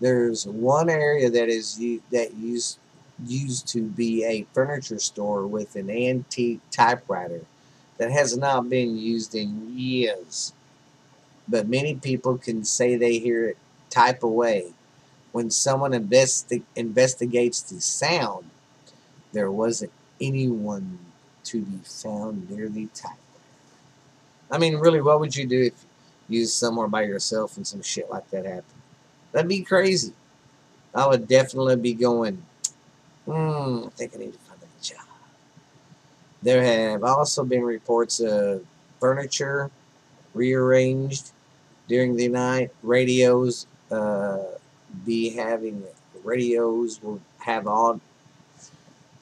There's 0.00 0.46
one 0.46 0.88
area 0.88 1.30
that 1.30 1.48
is 1.48 1.76
that 2.10 2.34
used 2.34 2.78
used 3.24 3.66
to 3.68 3.82
be 3.82 4.24
a 4.24 4.46
furniture 4.52 4.98
store 4.98 5.46
with 5.46 5.74
an 5.74 5.90
antique 5.90 6.60
typewriter 6.70 7.44
that 7.98 8.12
has 8.12 8.36
not 8.36 8.70
been 8.70 8.96
used 8.96 9.34
in 9.34 9.76
years. 9.76 10.52
But 11.48 11.68
many 11.68 11.96
people 11.96 12.38
can 12.38 12.64
say 12.64 12.94
they 12.94 13.18
hear 13.18 13.48
it 13.48 13.56
type 13.90 14.22
away 14.22 14.72
when 15.32 15.50
someone 15.50 15.92
investi 15.92 16.62
investigates 16.74 17.62
the 17.62 17.80
sound, 17.80 18.50
there 19.32 19.50
wasn't 19.50 19.92
anyone 20.20 20.98
to 21.44 21.62
be 21.62 21.78
found 21.84 22.50
near 22.50 22.68
the 22.68 22.86
typewriter. 22.94 23.18
I 24.50 24.58
mean, 24.58 24.76
really, 24.76 25.00
what 25.00 25.20
would 25.20 25.36
you 25.36 25.46
do 25.46 25.64
if 25.64 25.84
you 26.28 26.40
was 26.40 26.52
somewhere 26.52 26.88
by 26.88 27.02
yourself 27.02 27.56
and 27.56 27.66
some 27.66 27.82
shit 27.82 28.10
like 28.10 28.28
that 28.30 28.46
happened? 28.46 28.77
That'd 29.32 29.48
be 29.48 29.62
crazy. 29.62 30.12
I 30.94 31.06
would 31.06 31.28
definitely 31.28 31.76
be 31.76 31.94
going, 31.94 32.42
hmm, 33.26 33.84
I 33.86 33.90
think 33.90 34.14
I 34.14 34.18
need 34.18 34.32
to 34.32 34.38
find 34.40 34.60
a 34.62 34.82
job. 34.82 35.04
There 36.42 36.62
have 36.62 37.04
also 37.04 37.44
been 37.44 37.62
reports 37.62 38.20
of 38.20 38.64
furniture 39.00 39.70
rearranged 40.34 41.32
during 41.88 42.16
the 42.16 42.28
night, 42.28 42.70
radios 42.82 43.66
uh, 43.90 44.38
be 45.04 45.30
having 45.30 45.82
radios 46.24 47.02
will 47.02 47.20
have 47.38 47.66
odd 47.66 48.00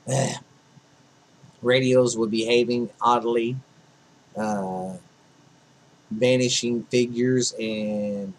uh, 0.09 0.33
radios 1.63 2.17
will 2.17 2.27
behaving 2.27 2.91
oddly 3.01 3.57
uh, 4.37 4.95
vanishing 6.11 6.83
figures 6.85 7.55
and 7.59 8.33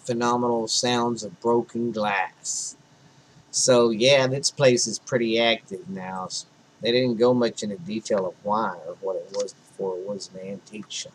phenomenal 0.00 0.68
sounds 0.68 1.22
of 1.24 1.40
broken 1.40 1.92
glass. 1.92 2.76
So 3.50 3.90
yeah 3.90 4.26
this 4.26 4.50
place 4.50 4.86
is 4.86 4.98
pretty 4.98 5.40
active 5.40 5.88
now. 5.88 6.28
They 6.80 6.92
didn't 6.92 7.16
go 7.16 7.34
much 7.34 7.62
into 7.62 7.76
detail 7.78 8.26
of 8.26 8.34
why 8.42 8.76
or 8.86 8.96
what 9.00 9.16
it 9.16 9.28
was 9.32 9.52
before 9.52 9.98
it 9.98 10.06
was 10.06 10.30
an 10.34 10.40
antique 10.46 10.90
shop 10.90 11.12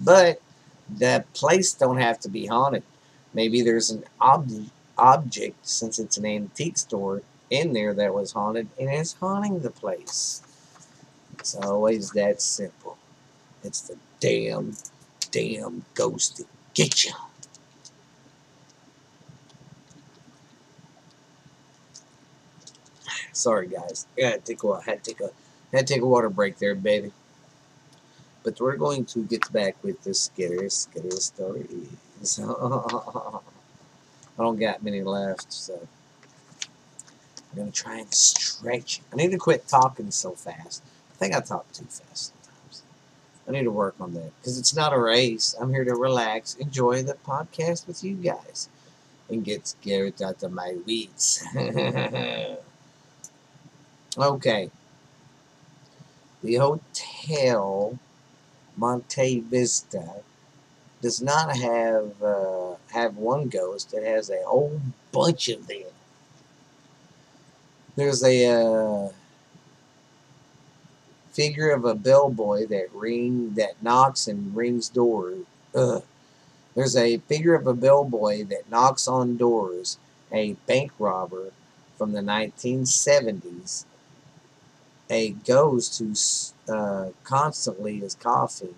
but 0.00 0.40
the 0.96 1.24
place 1.34 1.74
don't 1.74 1.98
have 1.98 2.18
to 2.20 2.28
be 2.28 2.46
haunted. 2.46 2.82
Maybe 3.34 3.62
there's 3.62 3.90
an 3.90 4.04
ob 4.20 4.50
object, 4.96 5.66
since 5.66 5.98
it's 5.98 6.16
an 6.16 6.26
antique 6.26 6.78
store, 6.78 7.22
in 7.50 7.72
there 7.72 7.94
that 7.94 8.14
was 8.14 8.32
haunted 8.32 8.68
and 8.78 8.92
is 8.92 9.14
haunting 9.14 9.60
the 9.60 9.70
place. 9.70 10.42
It's 11.38 11.54
always 11.54 12.10
that 12.12 12.42
simple. 12.42 12.98
It's 13.62 13.82
the 13.82 13.96
damn, 14.20 14.76
damn 15.30 15.84
ghost 15.94 16.38
that 16.38 16.46
get 16.78 17.04
you. 17.04 17.12
Sorry, 23.32 23.66
guys. 23.66 24.06
I 24.16 24.26
had 24.26 24.44
to 24.44 24.54
take 24.54 24.62
a 24.62 24.80
had 24.82 25.02
to 25.02 25.10
take 25.10 25.20
a 25.20 25.30
had 25.72 25.86
to 25.86 25.94
take 25.94 26.02
a 26.02 26.06
water 26.06 26.30
break 26.30 26.58
there, 26.58 26.76
baby. 26.76 27.12
But 28.44 28.60
we're 28.60 28.76
going 28.76 29.04
to 29.06 29.24
get 29.24 29.52
back 29.52 29.74
with 29.82 30.02
the 30.04 30.14
scary, 30.14 30.70
scary 30.70 31.10
story. 31.10 31.66
So 32.22 33.42
I 34.38 34.42
don't 34.42 34.58
got 34.58 34.84
many 34.84 35.02
left, 35.02 35.52
so 35.52 35.88
I'm 37.50 37.58
gonna 37.58 37.72
try 37.72 37.98
and 37.98 38.14
stretch. 38.14 39.02
I 39.12 39.16
need 39.16 39.32
to 39.32 39.38
quit 39.38 39.66
talking 39.66 40.12
so 40.12 40.30
fast. 40.32 40.84
I 41.12 41.14
think 41.16 41.34
I 41.34 41.40
talk 41.40 41.72
too 41.72 41.86
fast. 41.86 42.32
I 43.48 43.52
need 43.52 43.64
to 43.64 43.70
work 43.70 43.94
on 43.98 44.12
that 44.14 44.30
because 44.40 44.58
it's 44.58 44.76
not 44.76 44.92
a 44.92 44.98
race. 44.98 45.54
I'm 45.58 45.72
here 45.72 45.84
to 45.84 45.94
relax, 45.94 46.54
enjoy 46.56 47.02
the 47.02 47.14
podcast 47.14 47.86
with 47.86 48.04
you 48.04 48.14
guys, 48.14 48.68
and 49.30 49.42
get 49.42 49.66
scared 49.66 50.20
out 50.20 50.42
of 50.42 50.52
my 50.52 50.76
weeds. 50.84 51.42
okay. 54.18 54.70
The 56.42 56.54
hotel 56.56 57.98
Monte 58.76 59.40
Vista 59.40 60.22
does 61.00 61.22
not 61.22 61.56
have 61.56 62.22
uh, 62.22 62.74
have 62.92 63.16
one 63.16 63.48
ghost. 63.48 63.94
It 63.94 64.04
has 64.04 64.30
a 64.30 64.42
whole 64.46 64.80
bunch 65.10 65.48
of 65.48 65.66
them. 65.66 65.84
There's 67.96 68.22
a 68.22 68.46
uh, 68.46 69.08
figure 71.38 71.70
of 71.70 71.84
a 71.84 71.94
bellboy 71.94 72.66
that 72.66 72.92
ring 72.92 73.54
that 73.54 73.80
knocks 73.80 74.26
and 74.26 74.56
rings 74.56 74.88
doors. 74.88 75.44
There's 76.74 76.96
a 76.96 77.18
figure 77.18 77.54
of 77.54 77.64
a 77.68 77.74
bellboy 77.74 78.42
that 78.46 78.68
knocks 78.68 79.06
on 79.06 79.36
doors. 79.36 79.98
A 80.32 80.54
bank 80.66 80.90
robber 80.98 81.52
from 81.96 82.10
the 82.10 82.22
1970s. 82.22 83.84
A 85.08 85.30
ghost 85.30 86.00
who 86.00 86.72
uh, 86.72 87.10
constantly 87.22 87.98
is 87.98 88.16
coughing 88.16 88.74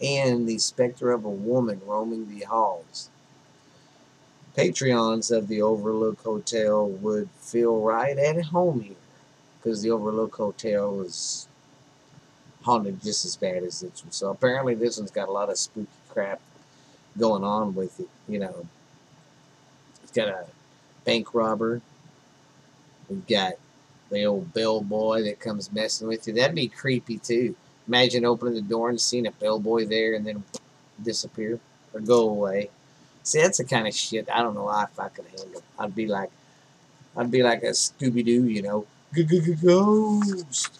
and 0.00 0.48
the 0.48 0.56
specter 0.56 1.12
of 1.12 1.26
a 1.26 1.30
woman 1.30 1.82
roaming 1.84 2.30
the 2.30 2.46
halls. 2.46 3.10
Patreons 4.56 5.30
of 5.30 5.48
the 5.48 5.60
Overlook 5.60 6.22
Hotel 6.22 6.88
would 6.88 7.28
feel 7.38 7.82
right 7.82 8.16
at 8.16 8.46
home 8.46 8.80
here 8.80 8.96
because 9.60 9.82
the 9.82 9.90
Overlook 9.90 10.34
Hotel 10.36 11.02
is 11.02 11.47
haunted 12.68 13.02
just 13.02 13.24
as 13.24 13.34
bad 13.34 13.62
as 13.62 13.80
this 13.80 14.04
one. 14.04 14.12
So 14.12 14.30
apparently 14.30 14.74
this 14.74 14.98
one's 14.98 15.10
got 15.10 15.28
a 15.28 15.32
lot 15.32 15.48
of 15.48 15.56
spooky 15.56 15.88
crap 16.10 16.38
going 17.16 17.42
on 17.42 17.74
with 17.74 17.98
it. 17.98 18.08
You 18.28 18.40
know, 18.40 18.66
it's 20.02 20.12
got 20.12 20.28
a 20.28 20.44
bank 21.06 21.32
robber. 21.32 21.80
We've 23.08 23.26
got 23.26 23.54
the 24.10 24.26
old 24.26 24.52
bellboy 24.52 25.22
that 25.24 25.40
comes 25.40 25.72
messing 25.72 26.08
with 26.08 26.28
you. 26.28 26.34
That'd 26.34 26.54
be 26.54 26.68
creepy 26.68 27.16
too. 27.16 27.56
Imagine 27.86 28.26
opening 28.26 28.54
the 28.54 28.60
door 28.60 28.90
and 28.90 29.00
seeing 29.00 29.26
a 29.26 29.30
bellboy 29.30 29.86
there 29.86 30.14
and 30.14 30.26
then 30.26 30.44
disappear 31.02 31.58
or 31.94 32.00
go 32.00 32.28
away. 32.28 32.68
See, 33.22 33.40
that's 33.40 33.56
the 33.56 33.64
kind 33.64 33.88
of 33.88 33.94
shit 33.94 34.28
I 34.30 34.42
don't 34.42 34.54
know 34.54 34.70
if 34.82 35.00
I 35.00 35.08
could 35.08 35.24
handle. 35.26 35.62
I'd 35.78 35.94
be 35.94 36.06
like, 36.06 36.30
I'd 37.16 37.30
be 37.30 37.42
like 37.42 37.62
a 37.62 37.70
Scooby 37.70 38.22
Doo, 38.22 38.44
you 38.44 38.60
know, 38.60 38.86
ghost. 39.62 40.77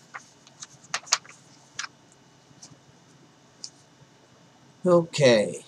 Okay. 4.86 5.64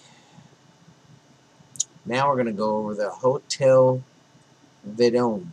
Now 2.06 2.28
we're 2.28 2.36
gonna 2.36 2.52
go 2.52 2.76
over 2.76 2.94
the 2.94 3.10
Hotel 3.10 4.02
Vidom, 4.88 5.48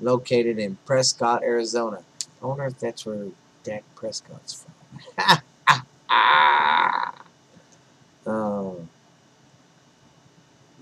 located 0.00 0.58
in 0.58 0.78
Prescott, 0.86 1.42
Arizona. 1.42 2.02
I 2.42 2.46
wonder 2.46 2.64
if 2.64 2.78
that's 2.78 3.04
where 3.04 3.26
Dak 3.64 3.84
Prescott's 3.96 4.64
from. 5.18 5.42
um, 8.26 8.88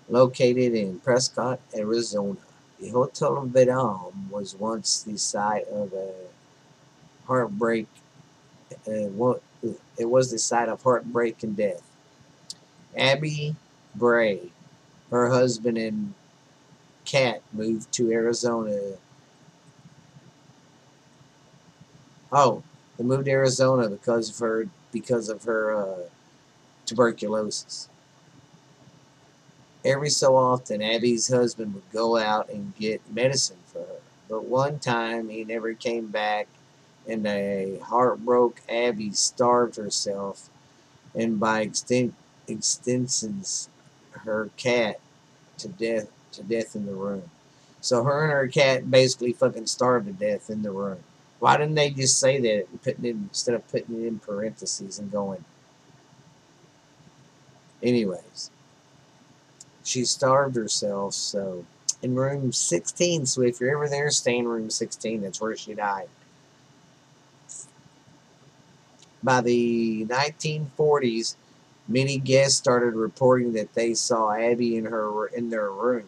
located 0.09 0.75
in 0.75 1.00
Prescott, 1.00 1.61
Arizona. 1.76 2.38
The 2.80 2.90
Hotel 2.90 3.44
Vidom 3.47 4.30
was 4.30 4.54
once 4.54 5.02
the 5.02 5.18
site 5.18 5.66
of 5.66 5.92
a 5.92 6.12
heartbreak. 7.26 7.88
Uh, 8.87 9.09
it 9.99 10.09
was 10.11 10.31
the 10.31 10.38
site 10.38 10.69
of 10.69 10.83
heartbreak 10.83 11.42
and 11.42 11.57
death. 11.57 11.83
Abby 12.97 13.57
Bray, 13.95 14.50
her 15.11 15.31
husband 15.31 15.78
and 15.78 16.14
cat 17.04 17.42
moved 17.52 17.92
to 17.92 18.11
Arizona. 18.11 18.97
Oh, 22.31 22.62
they 22.97 23.04
moved 23.04 23.26
to 23.26 23.31
Arizona 23.31 23.88
because 23.88 24.31
of 24.31 24.38
her 24.38 24.69
because 24.90 25.28
of 25.28 25.45
her 25.45 25.75
uh, 25.75 26.09
tuberculosis. 26.87 27.88
Every 29.85 30.11
so 30.11 30.37
often, 30.37 30.81
Abby's 30.81 31.28
husband 31.28 31.75
would 31.75 31.90
go 31.92 32.16
out 32.16 32.49
and 32.50 32.75
get 32.76 33.00
medicine 33.12 33.59
for 33.66 33.81
her. 33.81 34.00
But 34.28 34.45
one 34.45 34.78
time, 34.78 35.28
he 35.28 35.45
never 35.45 35.75
came 35.75 36.07
back, 36.07 36.47
and 37.09 37.26
a 37.26 37.78
heart 37.78 38.25
broke 38.25 38.61
Abby 38.68 39.12
starved 39.12 39.76
herself, 39.76 40.49
and 41.14 41.40
by 41.40 41.62
extent, 41.62 42.14
extensions, 42.49 43.68
her 44.12 44.50
cat 44.56 45.00
to 45.59 45.68
death 45.68 46.09
to 46.32 46.42
death 46.42 46.75
in 46.75 46.87
the 46.87 46.94
room. 46.94 47.30
So 47.80 48.04
her 48.04 48.23
and 48.23 48.32
her 48.32 48.49
cat 48.49 48.90
basically 48.90 49.32
fucking 49.32 49.66
starved 49.66 50.06
to 50.06 50.12
death 50.12 50.49
in 50.50 50.62
the 50.62 50.71
room. 50.71 51.00
Why 51.40 51.56
didn't 51.56 51.75
they 51.75 51.90
just 51.90 52.18
say 52.18 52.40
that 52.40 52.68
and 52.71 52.82
putting 52.82 53.04
it 53.04 53.11
instead 53.11 53.54
of 53.54 53.68
putting 53.68 54.02
it 54.02 54.06
in 54.06 54.18
parentheses 54.21 54.99
and 54.99 55.11
going? 55.11 55.44
Anyways, 57.82 58.50
she 59.82 60.04
starved 60.04 60.56
herself. 60.56 61.14
So 61.14 61.64
in 62.00 62.14
room 62.14 62.52
16. 62.52 63.26
So 63.26 63.42
if 63.42 63.61
you're 63.61 63.73
ever 63.73 63.88
there, 63.88 64.11
stay 64.11 64.38
in 64.38 64.47
room 64.49 64.71
16. 64.71 65.23
That's 65.23 65.40
where 65.40 65.56
she 65.56 65.75
died. 65.75 66.09
By 69.23 69.41
the 69.41 70.04
1940s, 70.06 71.37
many 71.87 72.19
guests 72.19 72.58
started 72.58 72.95
reporting 72.95 73.52
that 73.52 73.75
they 73.75 73.95
saw 73.95 74.32
Abby 74.32 74.76
in 74.76 74.87
her 74.87 75.26
in 75.26 75.50
their 75.50 75.71
room 75.71 76.06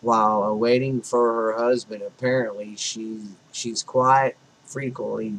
while 0.00 0.44
awaiting 0.44 1.00
for 1.02 1.32
her 1.34 1.52
husband. 1.58 2.02
Apparently, 2.02 2.76
she 2.76 3.22
she's 3.52 3.82
quiet 3.82 4.36
frequently. 4.64 5.34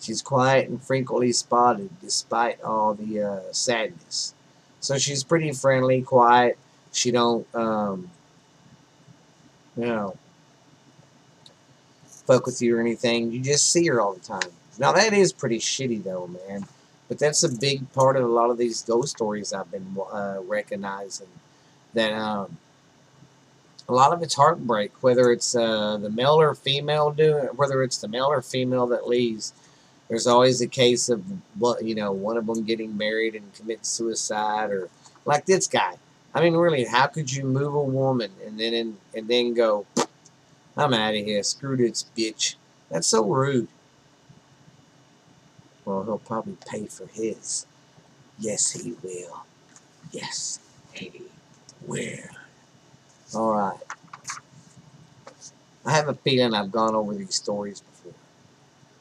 She's 0.00 0.22
quiet 0.22 0.68
and 0.68 0.82
frequently 0.82 1.32
spotted, 1.32 1.88
despite 2.00 2.60
all 2.62 2.94
the 2.94 3.22
uh, 3.22 3.40
sadness. 3.52 4.34
So 4.80 4.98
she's 4.98 5.24
pretty 5.24 5.52
friendly, 5.52 6.02
quiet. 6.02 6.58
She 6.92 7.10
don't, 7.10 7.46
um, 7.54 8.10
you 9.76 9.86
know, 9.86 10.16
fuck 12.26 12.44
with 12.44 12.60
you 12.60 12.76
or 12.76 12.80
anything. 12.80 13.32
You 13.32 13.40
just 13.40 13.72
see 13.72 13.86
her 13.86 14.00
all 14.00 14.12
the 14.12 14.20
time. 14.20 14.52
Now 14.78 14.92
that 14.92 15.12
is 15.12 15.32
pretty 15.32 15.58
shitty, 15.58 16.02
though, 16.02 16.26
man. 16.26 16.66
But 17.08 17.18
that's 17.18 17.42
a 17.42 17.48
big 17.48 17.92
part 17.92 18.16
of 18.16 18.24
a 18.24 18.28
lot 18.28 18.50
of 18.50 18.58
these 18.58 18.82
ghost 18.82 19.16
stories 19.16 19.52
I've 19.52 19.70
been 19.70 19.96
uh, 20.12 20.38
recognizing. 20.46 21.28
That 21.92 22.12
um, 22.12 22.56
a 23.88 23.92
lot 23.92 24.12
of 24.12 24.22
it's 24.22 24.34
heartbreak, 24.34 24.90
whether 25.02 25.30
it's 25.30 25.54
uh, 25.54 25.98
the 25.98 26.10
male 26.10 26.40
or 26.40 26.54
female 26.54 27.10
doing, 27.10 27.46
whether 27.56 27.82
it's 27.82 27.98
the 27.98 28.08
male 28.08 28.26
or 28.26 28.42
female 28.42 28.86
that 28.88 29.06
leaves. 29.06 29.52
There's 30.08 30.26
always 30.26 30.60
a 30.60 30.66
case 30.66 31.08
of 31.08 31.24
what 31.58 31.84
you 31.84 31.94
know, 31.94 32.12
one 32.12 32.36
of 32.36 32.46
them 32.46 32.64
getting 32.64 32.96
married 32.96 33.34
and 33.34 33.54
commit 33.54 33.86
suicide, 33.86 34.70
or 34.70 34.88
like 35.24 35.46
this 35.46 35.66
guy. 35.66 35.96
I 36.34 36.40
mean, 36.40 36.54
really, 36.54 36.84
how 36.84 37.06
could 37.06 37.32
you 37.32 37.44
move 37.44 37.74
a 37.74 37.82
woman 37.82 38.32
and 38.44 38.58
then 38.58 38.74
and, 38.74 38.96
and 39.14 39.28
then 39.28 39.54
go, 39.54 39.86
I'm 40.76 40.92
out 40.92 41.14
of 41.14 41.24
here, 41.24 41.42
screw 41.42 41.76
this 41.76 42.04
bitch? 42.16 42.56
That's 42.90 43.06
so 43.06 43.24
rude. 43.24 43.68
Well, 45.84 46.04
he'll 46.04 46.18
probably 46.18 46.56
pay 46.66 46.86
for 46.86 47.06
his. 47.06 47.66
Yes, 48.38 48.70
he 48.72 48.94
will. 49.02 49.44
Yes, 50.12 50.60
he 50.92 51.22
will. 51.86 52.18
Alright. 53.34 53.80
I 55.84 55.92
have 55.92 56.08
a 56.08 56.14
feeling 56.14 56.54
I've 56.54 56.72
gone 56.72 56.94
over 56.94 57.14
these 57.14 57.34
stories 57.34 57.80
before. 57.80 58.14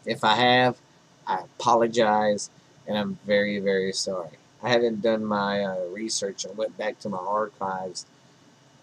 If 0.05 0.23
I 0.23 0.35
have, 0.35 0.77
I 1.25 1.39
apologize, 1.39 2.49
and 2.87 2.97
I'm 2.97 3.19
very, 3.25 3.59
very 3.59 3.93
sorry. 3.93 4.37
I 4.61 4.69
haven't 4.69 5.01
done 5.01 5.23
my 5.23 5.63
uh, 5.63 5.85
research. 5.91 6.45
I 6.45 6.51
went 6.51 6.77
back 6.77 6.99
to 6.99 7.09
my 7.09 7.17
archives 7.17 8.05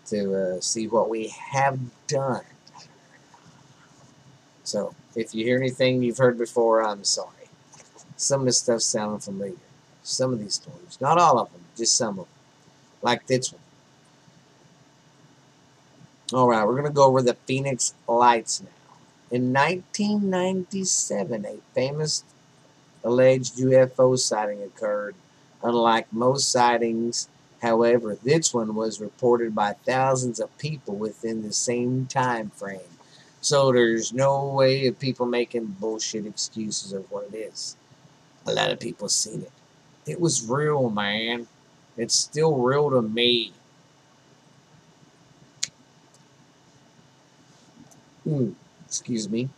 to 0.07 0.57
uh, 0.57 0.61
see 0.61 0.89
what 0.89 1.11
we 1.11 1.29
have 1.29 1.79
done. 2.07 2.45
So, 4.65 4.95
if 5.15 5.35
you 5.35 5.45
hear 5.45 5.59
anything 5.59 6.03
you've 6.03 6.19
heard 6.19 6.39
before, 6.39 6.83
I'm 6.83 7.05
sorry. 7.05 7.40
Some 8.21 8.41
of 8.41 8.47
this 8.47 8.59
stuff 8.59 8.83
sounded 8.83 9.23
familiar. 9.23 9.57
Some 10.03 10.35
of 10.35 10.41
these 10.41 10.57
stories. 10.57 10.99
Not 11.01 11.17
all 11.17 11.39
of 11.39 11.51
them, 11.51 11.63
just 11.75 11.97
some 11.97 12.19
of 12.19 12.27
them. 12.27 12.35
Like 13.01 13.27
this 13.27 13.51
one. 13.51 13.63
Alright, 16.31 16.67
we're 16.67 16.75
going 16.75 16.85
to 16.85 16.91
go 16.91 17.07
over 17.07 17.23
the 17.23 17.33
Phoenix 17.47 17.95
Lights 18.07 18.63
now. 18.63 18.69
In 19.31 19.55
1997, 19.55 21.47
a 21.47 21.57
famous 21.75 22.25
alleged 23.03 23.57
UFO 23.57 24.19
sighting 24.19 24.63
occurred. 24.63 25.15
Unlike 25.63 26.13
most 26.13 26.53
sightings, 26.53 27.27
however, 27.63 28.19
this 28.23 28.53
one 28.53 28.75
was 28.75 29.01
reported 29.01 29.55
by 29.55 29.73
thousands 29.73 30.41
of 30.41 30.59
people 30.59 30.95
within 30.95 31.41
the 31.41 31.55
same 31.55 32.05
time 32.05 32.51
frame. 32.51 32.81
So 33.41 33.73
there's 33.73 34.13
no 34.13 34.45
way 34.45 34.87
of 34.89 34.99
people 34.99 35.25
making 35.25 35.77
bullshit 35.81 36.27
excuses 36.27 36.93
of 36.93 37.11
what 37.11 37.31
it 37.33 37.35
is. 37.35 37.77
A 38.47 38.53
lot 38.53 38.71
of 38.71 38.81
people 38.81 39.09
seen 39.09 39.43
it. 39.43 39.53
It 40.07 40.21
was 40.21 40.47
real, 40.47 40.91
man. 40.91 41.47
It's 41.97 42.15
still 42.15 42.57
real 42.57 42.91
to 42.91 43.03
me. 43.03 43.53
Hmm, 48.25 48.53
excuse 48.87 49.29
me. 49.29 49.51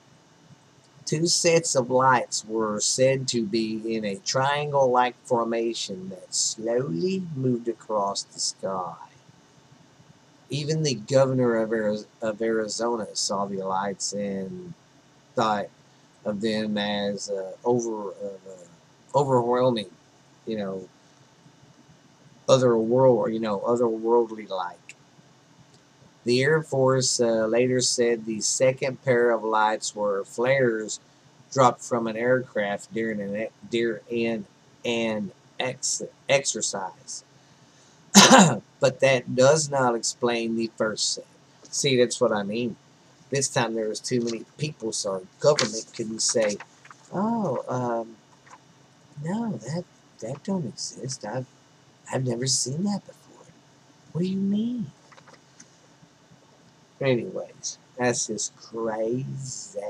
Two 1.05 1.27
sets 1.27 1.75
of 1.75 1.91
lights 1.91 2.45
were 2.47 2.81
said 2.81 3.29
to 3.29 3.45
be 3.45 3.97
in 3.97 4.05
a 4.05 4.17
triangle-like 4.17 5.17
formation 5.25 6.09
that 6.09 6.35
slowly 6.35 7.23
moved 7.35 7.69
across 7.69 8.23
the 8.23 8.41
sky. 8.41 8.95
Even 10.49 10.83
the 10.83 10.95
governor 10.95 11.57
of 11.57 12.43
Arizona 12.43 13.07
saw 13.15 13.47
the 13.47 13.63
lights 13.63 14.13
and 14.13 14.75
thought 15.35 15.69
of 16.25 16.41
them 16.41 16.79
as 16.79 17.31
uh, 17.31 17.53
over 17.65 18.11
uh, 18.11 19.15
overwhelming, 19.15 19.91
you 20.47 20.57
know, 20.57 20.89
other 22.49 22.77
world, 22.77 23.19
or 23.19 23.29
you 23.29 23.41
know, 23.41 23.61
otherworldly 23.61 24.49
like. 24.49 24.97
The 26.25 26.43
Air 26.43 26.63
Force 26.63 27.21
uh, 27.21 27.47
later 27.47 27.81
said 27.81 28.27
the 28.27 28.41
second 28.41 29.03
pair 29.03 29.31
of 29.31 29.43
lights 29.43 29.95
were 29.95 30.25
flares 30.25 31.01
dropped 31.53 31.83
from 31.83 32.07
an 32.07 32.17
aircraft 32.17 32.93
during 32.95 33.21
an, 33.21 33.49
during 33.71 34.47
an 34.85 35.33
ex, 35.59 36.03
exercise. 36.29 37.25
but 38.81 39.01
that 39.01 39.35
does 39.35 39.71
not 39.71 39.95
explain 39.95 40.57
the 40.57 40.71
first 40.77 41.15
set. 41.15 41.27
See, 41.65 41.97
that's 41.97 42.21
what 42.21 42.33
I 42.33 42.43
mean. 42.43 42.77
This 43.33 43.49
time 43.49 43.75
there 43.75 43.89
was 43.89 43.99
too 43.99 44.21
many 44.21 44.45
people, 44.59 44.93
so 44.93 45.27
government 45.41 45.87
couldn't 45.97 46.21
say, 46.21 46.59
Oh, 47.11 47.65
um, 47.67 48.17
no, 49.25 49.53
that 49.53 49.85
that 50.21 50.45
don't 50.45 50.67
exist. 50.67 51.25
I've 51.25 51.47
I've 52.13 52.27
never 52.27 52.47
seen 52.47 52.85
that 52.85 53.07
before. 53.07 53.47
What 54.13 54.21
do 54.21 54.27
you 54.27 54.37
mean? 54.37 54.93
Anyways, 57.01 57.79
that's 57.97 58.27
just 58.27 58.55
crazy. 58.57 59.81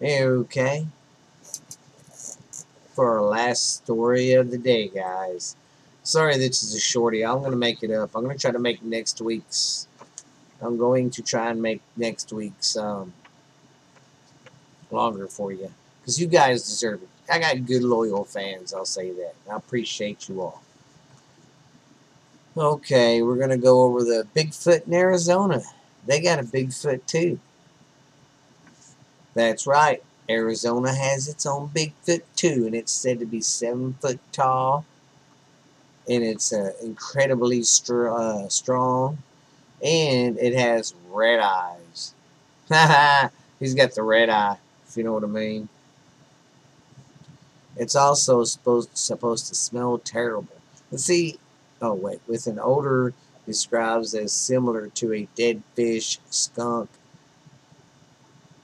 Okay. 0.00 0.86
For 2.94 3.18
our 3.18 3.22
last 3.22 3.82
story 3.82 4.32
of 4.34 4.52
the 4.52 4.58
day, 4.58 4.86
guys. 4.86 5.56
Sorry 6.04 6.38
this 6.38 6.62
is 6.62 6.76
a 6.76 6.80
shorty. 6.80 7.26
I'm 7.26 7.40
going 7.40 7.50
to 7.50 7.56
make 7.56 7.82
it 7.82 7.90
up. 7.90 8.14
I'm 8.14 8.22
going 8.22 8.36
to 8.36 8.40
try 8.40 8.52
to 8.52 8.58
make 8.60 8.84
next 8.84 9.20
week's... 9.20 9.87
I'm 10.60 10.76
going 10.76 11.10
to 11.10 11.22
try 11.22 11.50
and 11.50 11.62
make 11.62 11.80
next 11.96 12.32
week's 12.32 12.76
um, 12.76 13.12
longer 14.90 15.28
for 15.28 15.52
you. 15.52 15.70
Because 16.00 16.20
you 16.20 16.26
guys 16.26 16.62
deserve 16.62 17.02
it. 17.02 17.08
I 17.30 17.38
got 17.38 17.66
good, 17.66 17.82
loyal 17.82 18.24
fans, 18.24 18.72
I'll 18.72 18.84
say 18.86 19.10
that. 19.12 19.34
I 19.50 19.56
appreciate 19.56 20.28
you 20.28 20.40
all. 20.40 20.62
Okay, 22.56 23.22
we're 23.22 23.36
going 23.36 23.50
to 23.50 23.56
go 23.58 23.82
over 23.82 24.02
the 24.02 24.26
Bigfoot 24.34 24.86
in 24.86 24.94
Arizona. 24.94 25.62
They 26.06 26.20
got 26.20 26.40
a 26.40 26.42
Bigfoot, 26.42 27.06
too. 27.06 27.38
That's 29.34 29.66
right. 29.66 30.02
Arizona 30.28 30.92
has 30.94 31.28
its 31.28 31.46
own 31.46 31.68
Bigfoot, 31.68 32.22
too, 32.34 32.64
and 32.66 32.74
it's 32.74 32.90
said 32.90 33.20
to 33.20 33.26
be 33.26 33.40
seven 33.40 33.94
foot 34.00 34.18
tall. 34.32 34.84
And 36.08 36.24
it's 36.24 36.52
uh, 36.52 36.72
incredibly 36.82 37.62
str 37.62 38.08
uh, 38.08 38.48
strong. 38.48 39.18
And 39.82 40.38
it 40.38 40.54
has 40.54 40.94
red 41.10 41.40
eyes. 41.40 42.14
He's 43.60 43.74
got 43.74 43.92
the 43.92 44.02
red 44.02 44.28
eye, 44.28 44.58
if 44.88 44.96
you 44.96 45.04
know 45.04 45.12
what 45.12 45.24
I 45.24 45.28
mean. 45.28 45.68
It's 47.76 47.94
also 47.94 48.42
supposed 48.44 48.90
supposed 48.96 49.46
to 49.46 49.54
smell 49.54 49.98
terrible. 49.98 50.56
Let's 50.90 51.04
see. 51.04 51.38
Oh 51.80 51.94
wait, 51.94 52.20
with 52.26 52.48
an 52.48 52.58
odor 52.60 53.14
describes 53.46 54.14
as 54.14 54.32
similar 54.32 54.88
to 54.88 55.12
a 55.14 55.28
dead 55.36 55.62
fish, 55.74 56.18
skunk, 56.28 56.90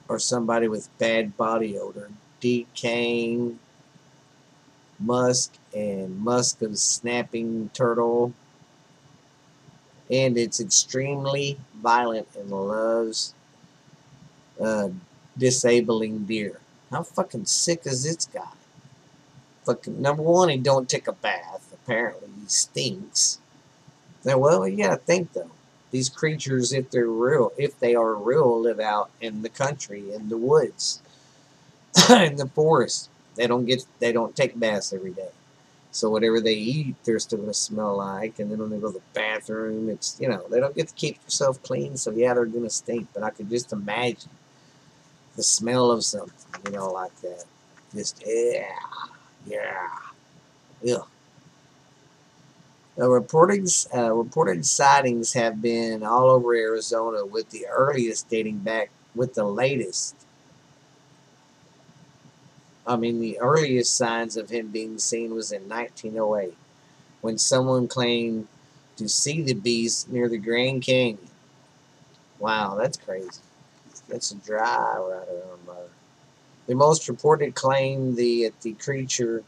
or 0.09 0.18
somebody 0.18 0.68
with 0.68 0.96
bad 0.98 1.37
body 1.37 1.79
odor. 1.79 2.11
Decaying 2.40 3.61
musk 4.98 5.55
and 5.74 6.18
musk 6.18 6.61
of 6.62 6.77
snapping 6.79 7.70
turtle. 7.72 8.33
And 10.11 10.37
it's 10.37 10.61
extremely 10.61 11.59
violent 11.81 12.29
and 12.37 12.51
loves 12.51 13.35
uh, 14.61 14.88
disabling 15.37 16.27
deer. 16.27 16.61
How 16.90 17.03
fucking 17.03 17.47
sick 17.47 17.83
is 17.87 18.05
this 18.05 18.27
guy? 18.27 18.53
Fucking 19.64 20.01
number 20.01 20.23
one, 20.23 20.51
he 20.51 20.59
don't 20.59 20.88
take 20.88 21.09
a 21.09 21.12
bath. 21.12 21.73
Apparently, 21.73 22.29
he 22.40 22.49
stinks. 22.49 23.38
Now, 24.25 24.38
well, 24.38 24.69
you 24.69 24.77
gotta 24.77 24.97
think 24.97 25.33
though. 25.33 25.51
These 25.90 26.09
creatures, 26.09 26.73
if 26.73 26.90
they're 26.90 27.07
real, 27.07 27.53
if 27.57 27.79
they 27.79 27.95
are 27.95 28.14
real, 28.14 28.61
live 28.61 28.81
out 28.81 29.11
in 29.21 29.43
the 29.43 29.49
country, 29.49 30.12
in 30.12 30.29
the 30.29 30.37
woods, 30.37 31.01
in 32.11 32.37
the 32.37 32.47
forest. 32.47 33.09
They 33.37 33.47
don't 33.47 33.64
get, 33.64 33.85
they 34.01 34.12
don't 34.12 34.35
take 34.35 34.59
baths 34.59 34.93
every 34.93 35.12
day. 35.12 35.31
So 35.94 36.11
whatever 36.11 36.40
they 36.40 36.54
eat, 36.54 36.96
they're 37.04 37.20
still 37.20 37.38
gonna 37.38 37.54
smell 37.54 37.96
like. 37.98 38.40
And 38.40 38.50
then 38.50 38.59
when 38.59 38.70
they 38.70 38.78
go 38.80 38.88
to 38.92 38.98
the 38.98 39.04
bathroom, 39.14 39.88
it's 39.88 40.18
you 40.20 40.28
know 40.28 40.44
they 40.50 40.61
don't 40.61 40.76
get 40.76 40.88
to 40.88 40.94
keep 40.94 41.20
themselves 41.22 41.59
clean. 41.62 41.96
So 41.96 42.11
yeah, 42.11 42.35
they're 42.35 42.46
gonna 42.46 42.70
stink. 42.70 43.09
But 43.14 43.22
I 43.22 43.30
could 43.30 43.48
just 43.48 43.72
imagine 43.72 44.30
the 45.37 45.42
smell 45.42 45.90
of 45.90 46.04
something, 46.04 46.35
you 46.66 46.72
know, 46.72 46.90
like 46.92 47.14
that. 47.22 47.44
Just 47.94 48.22
yeah. 48.26 48.66
Yeah. 49.46 49.88
Yeah. 50.83 51.02
The 52.96 53.09
reported, 53.09 53.68
uh, 53.94 54.12
reported 54.14 54.66
sightings 54.66 55.33
have 55.35 55.62
been 55.62 56.02
all 56.04 56.30
over 56.30 56.54
Arizona, 56.54 57.24
with 57.26 57.50
the 57.50 57.66
earliest 57.68 58.28
dating 58.28 58.59
back 58.59 58.90
with 59.14 59.35
the 59.35 59.44
latest. 59.44 60.24
I 62.87 62.97
mean, 62.97 63.20
the 63.20 63.38
earliest 63.38 63.97
signs 63.97 64.37
of 64.37 64.51
him 64.51 64.68
being 64.68 64.99
seen 64.99 65.35
was 65.35 65.53
in 65.53 65.68
1908, 65.68 66.55
when 67.23 67.38
someone 67.38 67.88
claimed 67.88 68.47
to 68.97 69.09
see 69.09 69.42
the 69.42 69.55
beast 69.55 70.11
near 70.11 70.29
the 70.29 70.38
Grand 70.38 70.83
Canyon. 70.83 71.18
Wow, 72.38 72.77
that's 72.77 72.99
crazy. 72.99 73.40
That's 74.09 74.33
a 74.33 74.37
dry 74.37 74.97
right 74.99 75.29
around 75.29 75.66
there. 75.66 75.88
The 76.66 76.75
most 76.75 77.09
reported 77.09 77.55
claim 77.55 78.14
the, 78.14 78.53
the 78.62 78.73
creature 78.75 79.42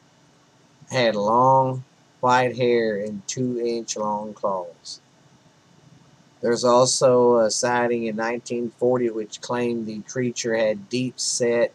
had 0.90 1.14
long 1.14 1.84
white 2.20 2.56
hair 2.56 2.98
and 3.00 3.26
two-inch 3.26 3.96
long 3.96 4.34
claws. 4.34 5.00
There's 6.40 6.64
also 6.64 7.38
a 7.38 7.50
sighting 7.50 8.04
in 8.04 8.16
1940 8.16 9.10
which 9.10 9.40
claimed 9.40 9.86
the 9.86 10.00
creature 10.00 10.56
had 10.56 10.88
deep 10.88 11.18
set 11.18 11.72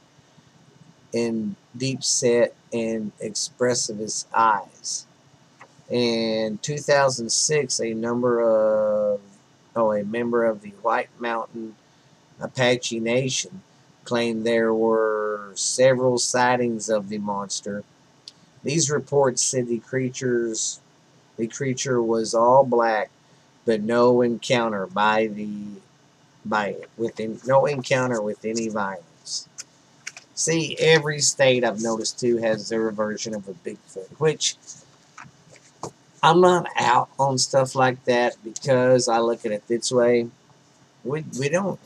and 1.13 1.55
deep 1.75 2.03
set 2.03 2.53
and 2.73 3.11
expressive 3.19 3.99
eyes. 4.33 5.05
In 5.89 6.57
2006, 6.59 7.79
a 7.81 7.93
number 7.93 8.41
of 8.41 9.19
oh, 9.75 9.91
a 9.91 10.03
member 10.03 10.45
of 10.45 10.61
the 10.61 10.71
White 10.81 11.09
Mountain 11.19 11.75
Apache 12.39 12.99
Nation 12.99 13.61
claimed 14.03 14.45
there 14.45 14.73
were 14.73 15.51
several 15.55 16.17
sightings 16.17 16.89
of 16.89 17.09
the 17.09 17.17
monster. 17.17 17.83
These 18.63 18.89
reports 18.89 19.41
said 19.41 19.67
the 19.67 19.79
creatures 19.79 20.79
the 21.37 21.47
creature 21.47 22.01
was 22.01 22.33
all 22.33 22.63
black, 22.63 23.09
but 23.65 23.81
no 23.81 24.21
encounter 24.21 24.85
by 24.85 25.27
the 25.27 25.49
by 26.45 26.69
it 26.69 26.89
within 26.97 27.39
no 27.45 27.65
encounter 27.65 28.21
with 28.21 28.43
any 28.45 28.67
violence. 28.69 29.47
See, 30.33 30.75
every 30.79 31.19
state 31.19 31.63
I've 31.63 31.81
noticed 31.81 32.19
too 32.19 32.37
has 32.37 32.69
their 32.69 32.89
version 32.91 33.35
of 33.35 33.47
a 33.47 33.53
Bigfoot, 33.53 34.09
which 34.17 34.55
I'm 36.23 36.41
not 36.41 36.67
out 36.77 37.09
on 37.19 37.37
stuff 37.37 37.75
like 37.75 38.03
that 38.05 38.35
because 38.43 39.07
I 39.07 39.19
look 39.19 39.45
at 39.45 39.51
it 39.51 39.67
this 39.67 39.91
way. 39.91 40.27
We 41.03 41.25
we 41.39 41.49
don't 41.49 41.79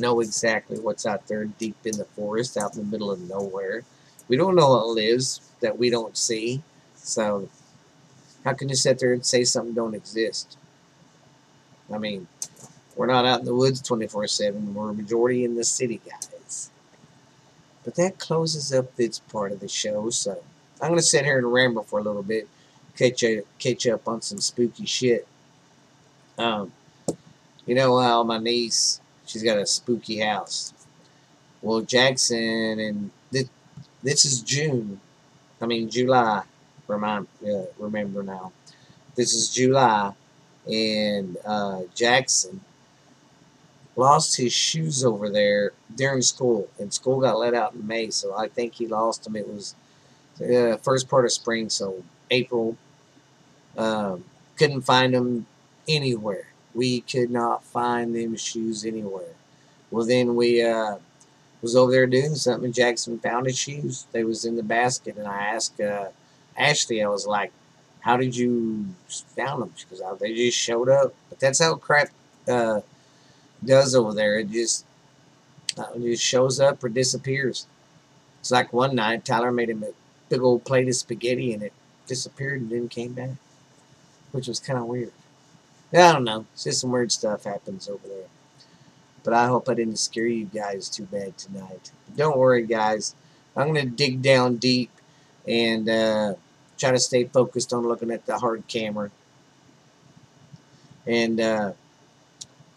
know 0.00 0.20
exactly 0.20 0.78
what's 0.78 1.06
out 1.06 1.26
there 1.28 1.44
deep 1.44 1.76
in 1.84 1.96
the 1.96 2.04
forest, 2.04 2.56
out 2.56 2.76
in 2.76 2.82
the 2.82 2.90
middle 2.90 3.10
of 3.10 3.20
nowhere. 3.28 3.84
We 4.28 4.36
don't 4.36 4.54
know 4.54 4.70
what 4.70 4.88
lives 4.88 5.40
that 5.60 5.78
we 5.78 5.90
don't 5.90 6.16
see. 6.16 6.62
So, 6.96 7.48
how 8.44 8.52
can 8.52 8.68
you 8.68 8.74
sit 8.74 8.98
there 8.98 9.12
and 9.12 9.24
say 9.24 9.44
something 9.44 9.74
don't 9.74 9.94
exist? 9.94 10.58
I 11.92 11.98
mean, 11.98 12.26
we're 12.96 13.06
not 13.06 13.24
out 13.24 13.40
in 13.40 13.46
the 13.46 13.54
woods 13.54 13.80
24-7. 13.80 14.74
We're 14.74 14.90
a 14.90 14.94
majority 14.94 15.44
in 15.44 15.54
the 15.54 15.64
city, 15.64 16.00
guys. 16.04 16.37
But 17.88 17.94
that 17.94 18.18
closes 18.18 18.70
up 18.70 18.96
this 18.96 19.18
part 19.18 19.50
of 19.50 19.60
the 19.60 19.68
show, 19.68 20.10
so 20.10 20.32
I'm 20.78 20.88
going 20.88 20.98
to 20.98 21.02
sit 21.02 21.24
here 21.24 21.38
and 21.38 21.50
ramble 21.50 21.84
for 21.84 21.98
a 21.98 22.02
little 22.02 22.22
bit, 22.22 22.46
catch, 22.98 23.22
you, 23.22 23.46
catch 23.58 23.86
up 23.86 24.06
on 24.06 24.20
some 24.20 24.40
spooky 24.40 24.84
shit. 24.84 25.26
Um, 26.36 26.70
you 27.64 27.74
know 27.74 27.98
how 27.98 28.24
my 28.24 28.36
niece 28.36 29.00
She's 29.24 29.42
got 29.42 29.56
a 29.56 29.64
spooky 29.64 30.20
house. 30.20 30.74
Well, 31.62 31.80
Jackson, 31.80 32.78
and 32.78 33.10
th 33.32 33.48
this 34.02 34.26
is 34.26 34.42
June. 34.42 35.00
I 35.58 35.64
mean, 35.64 35.88
July. 35.88 36.42
Remind, 36.88 37.26
uh, 37.42 37.72
remember 37.78 38.22
now. 38.22 38.52
This 39.14 39.32
is 39.32 39.48
July, 39.48 40.12
and 40.66 41.38
uh, 41.42 41.84
Jackson 41.94 42.60
lost 43.98 44.36
his 44.36 44.52
shoes 44.52 45.04
over 45.04 45.28
there 45.28 45.72
during 45.94 46.22
school, 46.22 46.68
and 46.78 46.92
school 46.92 47.20
got 47.20 47.38
let 47.38 47.54
out 47.54 47.74
in 47.74 47.86
May, 47.86 48.10
so 48.10 48.34
I 48.34 48.48
think 48.48 48.74
he 48.74 48.86
lost 48.86 49.24
them. 49.24 49.36
It 49.36 49.48
was 49.48 49.74
uh, 50.40 50.76
first 50.78 51.08
part 51.08 51.24
of 51.24 51.32
spring, 51.32 51.68
so 51.68 52.02
April. 52.30 52.76
Um, 53.76 54.24
couldn't 54.56 54.82
find 54.82 55.14
them 55.14 55.46
anywhere 55.86 56.48
we 56.78 57.00
could 57.00 57.30
not 57.30 57.64
find 57.64 58.14
them 58.14 58.36
shoes 58.36 58.84
anywhere. 58.84 59.34
Well, 59.90 60.06
then 60.06 60.36
we 60.36 60.62
uh, 60.62 60.98
was 61.60 61.74
over 61.74 61.90
there 61.90 62.06
doing 62.06 62.36
something. 62.36 62.72
Jackson 62.72 63.18
found 63.18 63.46
his 63.46 63.58
shoes. 63.58 64.06
They 64.12 64.22
was 64.22 64.44
in 64.44 64.54
the 64.54 64.62
basket, 64.62 65.16
and 65.16 65.26
I 65.26 65.38
asked 65.54 65.80
uh, 65.80 66.10
Ashley. 66.56 67.02
I 67.02 67.08
was 67.08 67.26
like, 67.26 67.52
"How 68.00 68.16
did 68.16 68.36
you 68.36 68.86
found 69.08 69.62
them?" 69.62 69.72
Because 69.76 70.02
they 70.20 70.34
just 70.34 70.56
showed 70.56 70.88
up. 70.88 71.14
But 71.30 71.40
that's 71.40 71.58
how 71.58 71.74
crap 71.74 72.10
uh, 72.46 72.82
does 73.64 73.94
over 73.94 74.14
there. 74.14 74.38
It 74.38 74.50
just 74.50 74.84
uh, 75.76 75.86
it 75.94 76.00
just 76.02 76.22
shows 76.22 76.60
up 76.60 76.82
or 76.82 76.88
disappears. 76.88 77.66
It's 78.40 78.50
like 78.50 78.72
one 78.72 78.94
night 78.94 79.24
Tyler 79.24 79.52
made 79.52 79.70
him 79.70 79.82
a 79.82 79.92
big 80.28 80.40
old 80.40 80.64
plate 80.64 80.88
of 80.88 80.94
spaghetti, 80.94 81.52
and 81.52 81.62
it 81.62 81.72
disappeared 82.06 82.60
and 82.62 82.70
then 82.70 82.88
came 82.88 83.12
back, 83.12 83.36
which 84.32 84.48
was 84.48 84.60
kind 84.60 84.78
of 84.78 84.86
weird. 84.86 85.12
Yeah, 85.92 86.10
I 86.10 86.12
don't 86.12 86.24
know. 86.24 86.46
It's 86.52 86.64
just 86.64 86.80
some 86.80 86.90
weird 86.90 87.12
stuff 87.12 87.44
happens 87.44 87.88
over 87.88 88.06
there. 88.06 88.26
But 89.24 89.34
I 89.34 89.46
hope 89.46 89.68
I 89.68 89.74
didn't 89.74 89.98
scare 89.98 90.26
you 90.26 90.46
guys 90.46 90.88
too 90.88 91.04
bad 91.04 91.36
tonight. 91.38 91.90
Don't 92.16 92.36
worry, 92.36 92.64
guys. 92.66 93.14
I'm 93.56 93.72
going 93.72 93.84
to 93.84 93.90
dig 93.90 94.22
down 94.22 94.56
deep 94.56 94.90
and 95.46 95.88
uh, 95.88 96.34
try 96.76 96.92
to 96.92 96.98
stay 96.98 97.24
focused 97.24 97.72
on 97.72 97.86
looking 97.86 98.10
at 98.10 98.26
the 98.26 98.38
hard 98.38 98.66
camera. 98.68 99.10
And 101.06 101.40
uh, 101.40 101.72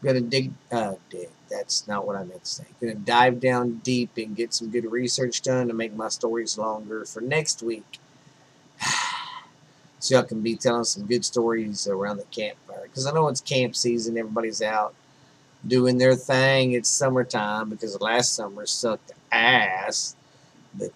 I'm 0.01 0.07
going 0.07 0.23
to 0.23 0.29
dig, 0.29 0.51
uh, 0.71 0.95
dig. 1.09 1.29
That's 1.49 1.87
not 1.87 2.07
what 2.07 2.15
I 2.15 2.23
meant 2.23 2.43
to 2.43 2.49
say. 2.49 2.63
Going 2.79 2.93
to 2.93 2.99
dive 2.99 3.39
down 3.39 3.77
deep 3.83 4.11
and 4.17 4.35
get 4.35 4.53
some 4.53 4.71
good 4.71 4.89
research 4.91 5.41
done 5.41 5.67
to 5.67 5.73
make 5.73 5.93
my 5.93 6.07
stories 6.07 6.57
longer 6.57 7.05
for 7.05 7.21
next 7.21 7.61
week. 7.61 7.99
so 9.99 10.15
y'all 10.15 10.23
can 10.23 10.41
be 10.41 10.55
telling 10.55 10.85
some 10.85 11.05
good 11.05 11.23
stories 11.23 11.87
around 11.87 12.17
the 12.17 12.23
campfire. 12.31 12.83
Because 12.83 13.05
I 13.05 13.11
know 13.11 13.27
it's 13.27 13.41
camp 13.41 13.75
season. 13.75 14.17
Everybody's 14.17 14.61
out 14.61 14.95
doing 15.67 15.97
their 15.97 16.15
thing. 16.15 16.71
It's 16.71 16.89
summertime 16.89 17.69
because 17.69 17.99
last 18.01 18.33
summer 18.33 18.65
sucked 18.65 19.11
ass. 19.31 20.15
But 20.73 20.91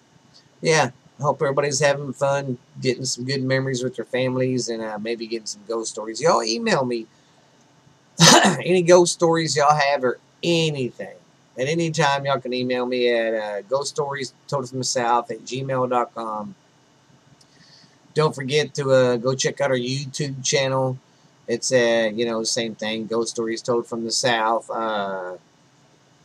yeah, 0.60 0.90
hope 1.20 1.42
everybody's 1.42 1.80
having 1.80 2.12
fun, 2.12 2.58
getting 2.80 3.04
some 3.04 3.24
good 3.24 3.42
memories 3.42 3.84
with 3.84 3.96
their 3.96 4.04
families, 4.04 4.68
and 4.68 4.82
uh, 4.82 4.98
maybe 4.98 5.26
getting 5.26 5.46
some 5.46 5.62
ghost 5.68 5.92
stories. 5.92 6.20
Y'all 6.20 6.42
email 6.42 6.84
me 6.84 7.06
any 8.64 8.82
ghost 8.82 9.12
stories 9.12 9.56
y'all 9.56 9.76
have 9.76 10.04
or 10.04 10.18
anything. 10.42 11.16
At 11.58 11.68
any 11.68 11.90
time, 11.90 12.26
y'all 12.26 12.40
can 12.40 12.52
email 12.52 12.84
me 12.84 13.08
at 13.12 13.34
uh, 13.34 13.62
ghost 13.62 13.90
stories 13.90 14.34
told 14.46 14.68
from 14.68 14.78
the 14.78 14.84
south 14.84 15.30
at 15.30 15.40
gmail.com. 15.40 16.54
Don't 18.14 18.34
forget 18.34 18.74
to 18.74 18.90
uh, 18.90 19.16
go 19.16 19.34
check 19.34 19.60
out 19.60 19.70
our 19.70 19.76
YouTube 19.76 20.44
channel. 20.44 20.98
It's 21.48 21.72
uh, 21.72 22.10
you 22.14 22.26
know, 22.26 22.42
same 22.44 22.74
thing. 22.74 23.06
Ghost 23.06 23.30
stories 23.30 23.62
told 23.62 23.86
from 23.86 24.04
the 24.04 24.10
south. 24.10 24.68
Uh, 24.70 25.36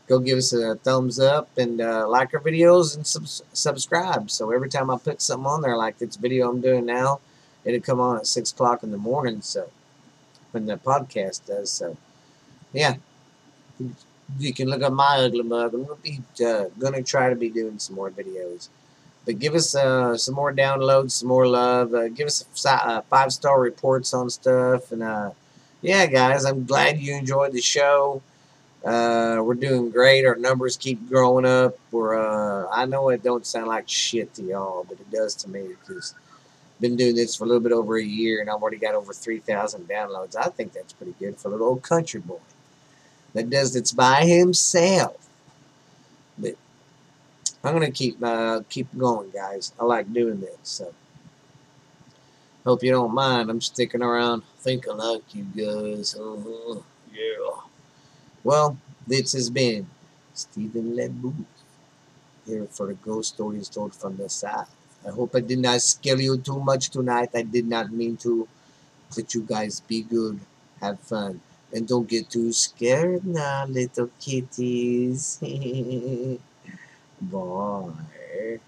go 0.07 0.19
give 0.19 0.37
us 0.37 0.51
a 0.51 0.75
thumbs 0.75 1.19
up 1.19 1.49
and 1.57 1.79
uh, 1.79 2.07
like 2.07 2.33
our 2.33 2.41
videos 2.41 2.95
and 2.95 3.07
sub 3.07 3.25
subscribe. 3.53 4.29
So 4.29 4.51
every 4.51 4.69
time 4.69 4.89
I 4.89 4.97
put 4.97 5.21
something 5.21 5.45
on 5.45 5.61
there, 5.61 5.77
like 5.77 5.97
this 5.97 6.17
video 6.17 6.49
I'm 6.49 6.59
doing 6.59 6.85
now, 6.85 7.21
it'll 7.63 7.79
come 7.79 8.01
on 8.01 8.17
at 8.17 8.27
six 8.27 8.51
o'clock 8.51 8.83
in 8.83 8.91
the 8.91 8.97
morning. 8.97 9.41
So 9.41 9.69
when 10.51 10.65
the 10.65 10.77
podcast 10.77 11.45
does. 11.47 11.71
So 11.71 11.97
yeah, 12.73 12.95
you 14.39 14.53
can 14.53 14.69
look 14.69 14.81
at 14.81 14.93
my 14.93 15.17
ugly 15.17 15.43
mug. 15.43 15.73
I'm 15.73 15.85
gonna 15.85 15.95
be 16.01 16.21
uh, 16.45 16.65
gonna 16.79 17.03
try 17.03 17.29
to 17.29 17.35
be 17.35 17.49
doing 17.49 17.79
some 17.79 17.95
more 17.95 18.09
videos. 18.09 18.69
But 19.25 19.37
give 19.39 19.53
us 19.53 19.75
uh, 19.75 20.17
some 20.17 20.35
more 20.35 20.51
downloads, 20.51 21.11
some 21.11 21.29
more 21.29 21.47
love. 21.47 21.93
Uh, 21.93 22.09
give 22.09 22.27
us 22.27 22.43
uh, 22.65 23.01
five 23.01 23.31
star 23.31 23.59
reports 23.59 24.13
on 24.13 24.29
stuff. 24.29 24.91
And 24.91 25.03
uh, 25.03 25.31
yeah, 25.81 26.07
guys, 26.07 26.43
I'm 26.45 26.65
glad 26.65 26.99
you 26.99 27.15
enjoyed 27.15 27.53
the 27.53 27.61
show. 27.61 28.21
Uh, 28.83 29.39
we're 29.43 29.53
doing 29.53 29.91
great. 29.91 30.25
Our 30.25 30.37
numbers 30.37 30.75
keep 30.75 31.07
growing 31.07 31.45
up. 31.45 31.77
We're 31.91 32.17
I 32.71 32.85
know 32.85 33.09
it 33.09 33.21
don't 33.21 33.45
sound 33.45 33.67
like 33.67 33.87
shit 33.87 34.33
to 34.35 34.43
y'all, 34.43 34.85
but 34.87 34.99
it 34.99 35.11
does 35.11 35.35
to 35.35 35.49
me 35.49 35.67
because 35.67 36.15
been 36.81 36.95
doing 36.95 37.15
this 37.15 37.35
for 37.35 37.43
a 37.43 37.47
little 37.47 37.61
bit 37.61 37.71
over 37.71 37.97
a 37.97 38.03
year, 38.03 38.41
and 38.41 38.49
I've 38.49 38.61
already 38.61 38.77
got 38.77 38.95
over 38.95 39.13
3,000 39.13 39.87
downloads. 39.87 40.35
I 40.35 40.49
think 40.49 40.73
that's 40.73 40.93
pretty 40.93 41.13
good 41.19 41.37
for 41.37 41.47
a 41.47 41.51
little 41.51 41.67
old 41.67 41.83
country 41.83 42.19
boy 42.19 42.39
that 43.33 43.49
does 43.49 43.73
this 43.73 43.91
by 43.91 44.25
himself. 44.25 45.29
But 46.37 46.55
I'm 47.63 47.73
gonna 47.73 47.91
keep 47.91 48.21
uh, 48.21 48.61
keep 48.69 48.87
going, 48.97 49.29
guys. 49.29 49.73
I 49.79 49.85
like 49.85 50.11
doing 50.11 50.41
this, 50.41 50.57
so 50.63 50.93
hope 52.65 52.83
you 52.83 52.91
don't 52.91 53.13
mind. 53.13 53.49
I'm 53.49 53.61
sticking 53.61 54.01
around. 54.01 54.41
I 54.41 54.61
think 54.61 54.87
I 54.87 54.93
like 54.93 55.35
you 55.35 55.43
guys. 55.55 56.15
Uh. 56.15 56.81
Yeah. 57.13 57.61
Well, 58.43 58.77
this 59.05 59.33
has 59.33 59.49
been 59.49 59.87
Stephen 60.33 60.95
LeBooth 60.95 61.45
here 62.47 62.65
for 62.65 62.87
the 62.87 62.93
ghost 62.95 63.35
stories 63.35 63.69
told 63.69 63.93
from 63.93 64.17
the 64.17 64.29
south. 64.29 64.73
I 65.07 65.11
hope 65.11 65.35
I 65.35 65.41
did 65.41 65.59
not 65.59 65.81
scare 65.81 66.19
you 66.19 66.37
too 66.37 66.59
much 66.59 66.89
tonight. 66.89 67.29
I 67.33 67.43
did 67.43 67.67
not 67.67 67.91
mean 67.91 68.17
to. 68.17 68.47
But 69.15 69.33
you 69.35 69.41
guys 69.43 69.81
be 69.81 70.01
good. 70.03 70.39
Have 70.81 70.99
fun. 71.01 71.41
And 71.73 71.87
don't 71.87 72.07
get 72.07 72.29
too 72.29 72.51
scared 72.53 73.25
now, 73.25 73.65
little 73.65 74.09
kitties. 74.19 75.39
Bye. 77.21 78.59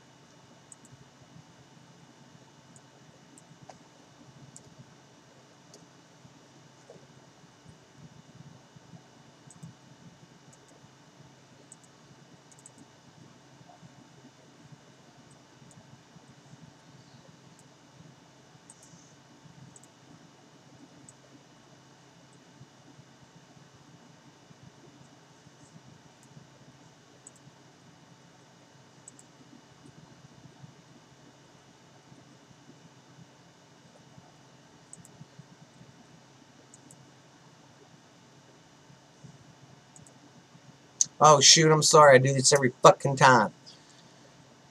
Oh, 41.26 41.40
shoot, 41.40 41.72
I'm 41.72 41.82
sorry. 41.82 42.16
I 42.16 42.18
do 42.18 42.34
this 42.34 42.52
every 42.52 42.74
fucking 42.82 43.16
time. 43.16 43.52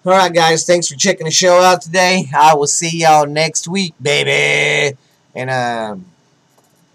Alright, 0.05 0.35
guys. 0.35 0.67
Thanks 0.67 0.87
for 0.87 0.97
checking 0.97 1.25
the 1.25 1.31
show 1.31 1.61
out 1.63 1.81
today. 1.81 2.29
I 2.37 2.55
will 2.55 2.67
see 2.67 2.99
y'all 3.01 3.25
next 3.27 3.67
week, 3.67 3.95
baby. 4.03 4.95
And, 5.35 5.49
um, 5.49 6.05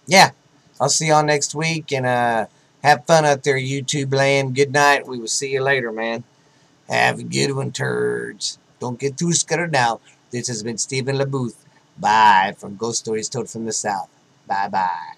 yeah. 0.05 0.29
I'll 0.79 0.89
see 0.89 1.07
y'all 1.07 1.25
next 1.25 1.55
week. 1.55 1.91
And, 1.91 2.05
uh, 2.05 2.45
have 2.83 3.07
fun 3.07 3.25
out 3.25 3.43
there, 3.43 3.57
YouTube 3.57 4.13
land. 4.13 4.55
Good 4.55 4.71
night. 4.71 5.07
We 5.07 5.17
will 5.17 5.27
see 5.27 5.53
you 5.53 5.63
later, 5.63 5.91
man. 5.91 6.23
Have 6.87 7.17
a 7.17 7.23
good 7.23 7.55
one, 7.55 7.71
turds. 7.71 8.59
Don't 8.79 8.99
get 8.99 9.17
too 9.17 9.33
scared 9.33 9.71
now. 9.71 10.01
This 10.29 10.49
has 10.49 10.61
been 10.61 10.77
Stephen 10.77 11.17
LeBooth. 11.17 11.55
Bye 11.97 12.53
from 12.59 12.75
Ghost 12.75 12.99
Stories 12.99 13.27
Told 13.27 13.49
from 13.49 13.65
the 13.65 13.73
South. 13.73 14.09
Bye-bye. 14.45 15.16